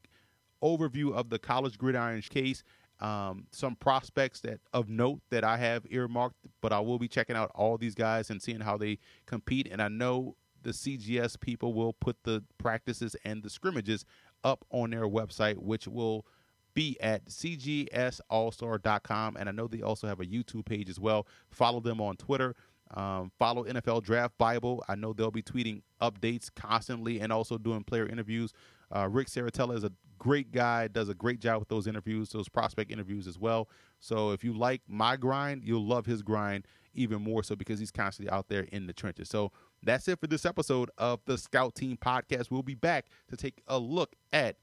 overview 0.63 1.13
of 1.13 1.29
the 1.29 1.39
college 1.39 1.79
gridiron 1.79 2.23
case 2.23 2.63
um, 3.01 3.47
some 3.53 3.77
prospects 3.77 4.41
that 4.41 4.61
of 4.73 4.89
note 4.89 5.21
that 5.31 5.45
I 5.45 5.59
have 5.59 5.87
earmarked, 5.91 6.47
but 6.61 6.73
I 6.73 6.81
will 6.81 6.99
be 6.99 7.09
checking 7.09 7.37
out 7.37 7.51
all 7.55 7.77
these 7.77 7.95
guys 7.95 8.31
and 8.31 8.41
seeing 8.41 8.61
how 8.61 8.77
they 8.77 8.99
compete. 9.27 9.69
And 9.71 9.83
I 9.83 9.89
know 9.89 10.37
the 10.63 10.71
CGS 10.71 11.39
people 11.39 11.75
will 11.75 11.93
put 11.93 12.17
the 12.25 12.43
practices 12.59 13.15
and 13.25 13.43
the 13.43 13.51
scrimmages 13.51 14.05
up 14.45 14.65
on 14.71 14.91
their 14.91 15.07
website, 15.07 15.59
which 15.59 15.87
will 15.87 16.27
be 16.75 16.97
at 17.01 17.27
cgsallstar.com. 17.27 19.37
And 19.37 19.49
I 19.49 19.53
know 19.53 19.67
they 19.67 19.83
also 19.83 20.07
have 20.07 20.21
a 20.21 20.27
YouTube 20.27 20.67
page 20.67 20.89
as 20.89 21.01
well. 21.01 21.27
Follow 21.51 21.81
them 21.81 22.01
on 22.01 22.17
Twitter. 22.17 22.55
Um, 22.95 23.33
follow 23.39 23.65
NFL 23.65 24.05
Draft 24.05 24.39
Bible. 24.39 24.85
I 24.89 24.95
know 24.95 25.13
they'll 25.13 25.33
be 25.33 25.43
tweeting 25.43 25.83
updates 26.01 26.49
constantly 26.55 27.21
and 27.21 27.33
also 27.33 27.59
doing 27.59 27.83
player 27.83 28.07
interviews. 28.07 28.53
Uh, 28.95 29.09
Rick 29.11 29.27
Serritella 29.29 29.77
is 29.77 29.85
a 29.85 29.91
great 30.19 30.53
guy, 30.53 30.89
does 30.89 31.09
a 31.09 31.15
great 31.15 31.41
job 31.41 31.61
with 31.61 31.69
those 31.69 31.87
interviews, 31.87 32.31
those 32.31 32.49
prospect 32.49 32.91
interviews 32.91 33.27
as 33.27 33.39
well. 33.39 33.69
So 34.01 34.31
if 34.31 34.45
you 34.45 34.53
like 34.53 34.83
my 34.89 35.17
grind, 35.17 35.63
you'll 35.65 35.87
love 35.87 36.07
his 36.07 36.23
grind 36.23 36.67
even 36.95 37.23
more 37.23 37.43
so 37.43 37.55
because 37.55 37.79
he's 37.79 37.91
constantly 37.91 38.33
out 38.33 38.49
there 38.49 38.63
in 38.73 38.87
the 38.87 38.93
trenches. 38.93 39.29
So 39.29 39.53
that's 39.83 40.09
it 40.09 40.21
for 40.21 40.27
this 40.27 40.45
episode 40.47 40.91
of 40.99 41.21
the 41.27 41.39
Scout 41.39 41.75
Team 41.75 41.97
Podcast. 41.97 42.51
We'll 42.51 42.63
be 42.63 42.75
back 42.75 43.07
to 43.29 43.37
take 43.37 43.63
a 43.69 43.79
look 43.79 44.15
at 44.33 44.57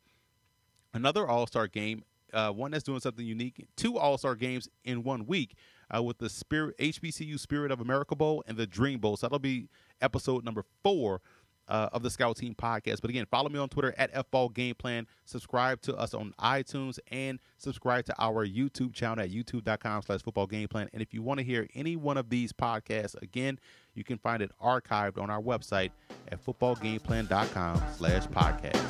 another 0.94 1.28
All 1.28 1.48
Star 1.48 1.68
game, 1.68 2.04
uh, 2.34 2.52
one 2.52 2.72
that's 2.72 2.84
doing 2.84 3.00
something 3.00 3.26
unique, 3.26 3.68
two 3.76 3.98
All 3.98 4.18
Star 4.18 4.36
games 4.36 4.68
in 4.84 5.04
one 5.04 5.26
week. 5.26 5.56
Uh, 5.96 6.02
with 6.02 6.18
the 6.18 6.30
Spirit 6.30 6.76
HBCU 6.80 7.40
Spirit 7.40 7.70
of 7.70 7.80
America 7.80 8.16
Bowl 8.16 8.44
and 8.48 8.58
the 8.58 8.66
Dream 8.66 9.00
Bowl. 9.00 9.16
So 9.16 9.28
that'll 9.28 9.38
be 9.38 9.68
episode 10.02 10.44
number 10.44 10.64
four 10.82 11.22
uh, 11.68 11.90
of 11.92 12.04
the 12.04 12.10
Scout 12.10 12.38
Team 12.38 12.56
podcast. 12.56 13.02
But 13.02 13.10
again, 13.10 13.26
follow 13.30 13.50
me 13.50 13.60
on 13.60 13.70
Twitter 13.70 13.94
at 13.98 14.14
FBall 14.14 14.54
Game 14.54 14.76
Plan. 14.76 15.08
Subscribe 15.26 15.82
to 15.82 15.96
us 15.96 16.14
on 16.14 16.34
iTunes 16.40 17.00
and 17.12 17.40
subscribe 17.58 18.06
to 18.06 18.16
our 18.20 18.46
YouTube 18.46 18.94
channel 18.94 19.24
at 19.24 19.32
youtube.com 19.32 20.04
slash 20.04 20.22
football 20.22 20.48
game 20.48 20.68
plan. 20.68 20.90
And 20.94 21.02
if 21.02 21.14
you 21.14 21.22
want 21.22 21.40
to 21.40 21.44
hear 21.44 21.68
any 21.74 21.96
one 21.96 22.18
of 22.18 22.30
these 22.30 22.54
podcasts 22.54 23.20
again, 23.22 23.60
you 23.96 24.04
can 24.04 24.18
find 24.18 24.42
it 24.42 24.52
archived 24.62 25.22
on 25.22 25.30
our 25.30 25.42
website 25.42 25.92
at 26.32 26.44
footballgameplan.com 26.44 27.82
slash 27.96 28.28
podcast. 28.28 28.84